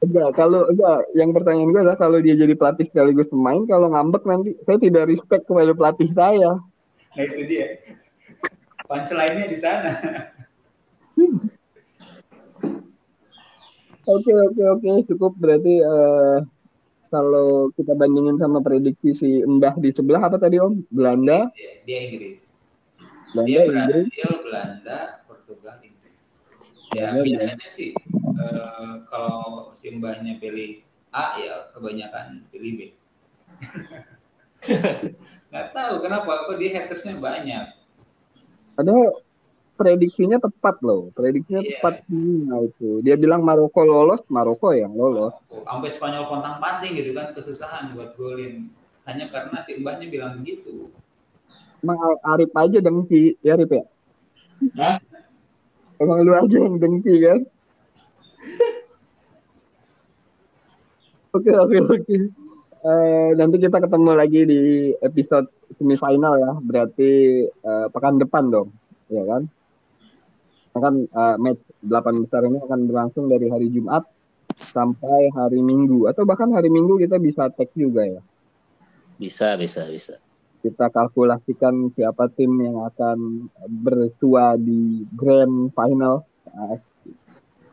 [0.00, 4.24] Enggak, kalau enggak, yang pertanyaan gue adalah kalau dia jadi pelatih sekaligus pemain, kalau ngambek
[4.24, 6.56] nanti saya tidak respect kepada pelatih saya.
[7.12, 7.66] Nah itu dia.
[8.88, 9.92] Punchline-nya di sana.
[14.10, 16.38] Oke oke oke cukup berarti eh,
[17.14, 20.90] kalau kita bandingin sama prediksi si Mbah di sebelah apa tadi Om?
[20.90, 22.38] Belanda, Dia, dia Inggris.
[23.30, 24.98] Belanda, Dia Inggris, Brasil, Belanda,
[25.30, 26.18] Portugal, Inggris.
[26.90, 30.82] Ya Belanda, biasanya sih eh, kalau si mbahnya pilih
[31.14, 32.80] A ya kebanyakan pilih B.
[35.50, 37.78] Nggak tahu kenapa kok dia hatersnya banyak.
[38.74, 39.22] Padahal
[39.80, 41.80] prediksinya tepat loh, prediksinya Iya.
[41.80, 43.00] tepat nah, itu.
[43.00, 45.32] Dia bilang Maroko lolos, Maroko yang lolos.
[45.48, 48.68] Sampai Spanyol kontang panting gitu kan kesusahan buat golin.
[49.08, 50.92] Hanya karena si mbahnya bilang begitu.
[51.80, 53.84] Emang Arif aja dengki, ya Arif ya?
[54.76, 55.00] Hah?
[55.96, 57.40] Emang lu aja yang dengki kan?
[61.30, 62.16] Oke oke oke.
[62.80, 65.46] Eh, nanti kita ketemu lagi di episode
[65.78, 66.52] semifinal ya.
[66.58, 67.10] Berarti
[67.46, 68.74] eh, pekan depan dong,
[69.06, 69.46] ya kan?
[70.80, 74.08] Akan eh, match 8 besar ini akan berlangsung dari hari Jumat
[74.72, 78.22] sampai hari Minggu atau bahkan hari Minggu kita bisa tag juga ya.
[79.20, 80.16] Bisa, bisa, bisa.
[80.60, 83.48] Kita kalkulasikan siapa tim yang akan
[83.84, 86.24] bertua di grand final.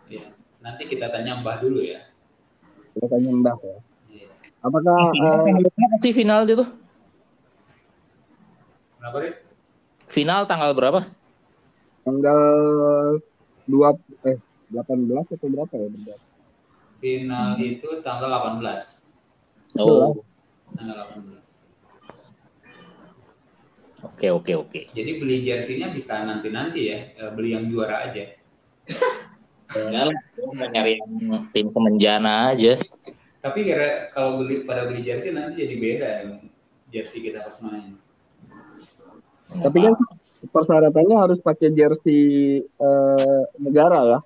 [0.08, 0.28] Iya.
[0.64, 2.04] Nanti kita tanya mbah dulu ya.
[2.96, 3.78] kita tanya Mbah ya.
[4.10, 4.28] Iya.
[4.64, 6.66] Apakah eh, sih final itu?
[8.98, 9.36] Kenapa Rit?
[10.10, 11.06] Final tanggal berapa?
[12.08, 12.40] Tanggal
[13.68, 13.92] dua
[14.24, 14.40] eh
[14.72, 16.28] 18 atau berapa ya berarti?
[17.04, 18.32] Final itu tanggal
[18.64, 19.78] 18.
[19.78, 20.24] Oh,
[20.72, 21.44] Tanggal 18.
[24.08, 24.82] oke, oke, oke.
[24.96, 27.00] Jadi beli jersey-nya bisa nanti-nanti ya.
[27.20, 28.34] Eh, Beli yang juara aja.
[29.68, 31.12] Enggak lah, gua mau nyari yang
[31.52, 32.80] tim kemenjana aja.
[33.44, 36.24] Tapi kira kalau beli pada beli jersey nanti jadi beda ya
[36.88, 38.00] jersey kita pas main.
[39.48, 39.94] Tapi kan
[40.46, 44.20] persyaratannya harus pakai jersey eh, negara ya.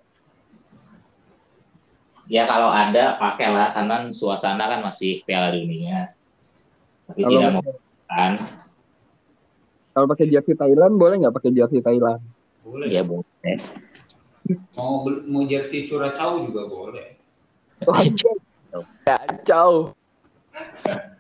[2.32, 6.16] Ya kalau ada pakailah karena suasana kan masih Piala Dunia.
[7.12, 7.72] Tapi Kalau tidak mau
[8.08, 8.32] kan?
[9.92, 12.24] kalau pakai jersey Thailand boleh nggak pakai jersey Thailand?
[12.64, 12.88] Boleh.
[12.88, 13.60] Ya boleh.
[14.80, 17.20] Mau mau jersey curacao juga boleh.
[17.84, 19.92] Kacau.
[20.82, 21.11] Oke,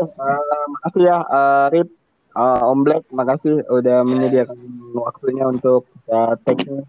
[0.00, 1.88] eh, makasih ya eh, Rip,
[2.32, 4.56] Eh, Om Black, makasih udah menyediakan
[4.96, 6.80] waktunya untuk uh, take-nya.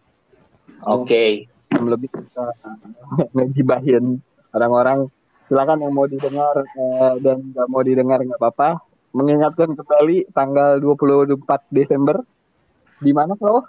[0.88, 1.52] Oke.
[1.68, 4.24] Yang lebih bisa eh, ngegibahin
[4.56, 5.12] orang-orang.
[5.52, 8.80] Silakan yang mau didengar eh, dan nggak mau didengar nggak apa-apa.
[9.12, 11.36] Mengingatkan kembali tanggal 24
[11.76, 12.24] Desember
[13.04, 13.68] di mana kalau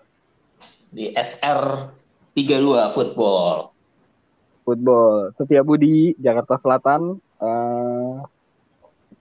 [0.94, 1.90] Di SR
[2.38, 3.74] 32 football.
[4.62, 7.18] football Setiabudi Jakarta Selatan.
[7.18, 8.14] Eh,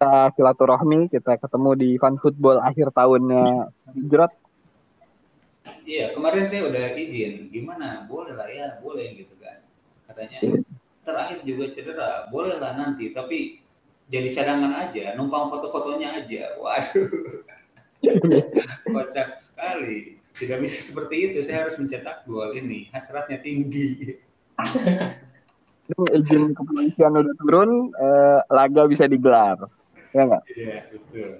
[0.03, 4.31] kita silaturahmi, kita ketemu di Fun Football akhir tahunnya Hijrat.
[5.87, 7.47] Iya, kemarin saya udah izin.
[7.47, 8.03] Gimana?
[8.11, 9.63] Boleh lah ya, boleh gitu kan.
[10.11, 10.59] Katanya
[11.07, 13.15] terakhir juga cedera, boleh lah nanti.
[13.15, 13.63] Tapi
[14.11, 16.59] jadi cadangan aja, numpang foto-fotonya aja.
[16.59, 17.47] Waduh,
[18.91, 20.19] kocak sekali.
[20.35, 21.39] Tidak bisa seperti itu.
[21.47, 22.91] Saya harus mencetak gol ini.
[22.91, 24.19] Hasratnya tinggi.
[25.83, 29.63] Ini izin kepolisian udah turun, eh, laga bisa digelar.
[30.13, 30.43] Ya nggak?
[30.53, 31.31] Iya, betul.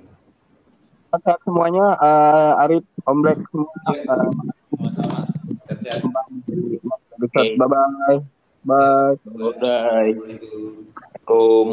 [1.13, 3.69] Sehat semuanya, eh, Arif, Om Black, semua.
[3.93, 4.01] Iya.
[4.01, 4.29] eh,
[4.73, 5.21] Sama-sama.
[5.61, 7.53] Sehat-sehat.
[7.61, 8.19] Bye bye.
[8.65, 9.13] Bye.
[9.29, 9.77] Udah.
[10.01, 10.89] Assalamualaikum.
[10.89, 11.67] Assalamualaikum.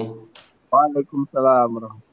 [0.70, 2.09] Waalaikumsalam warahmatullahi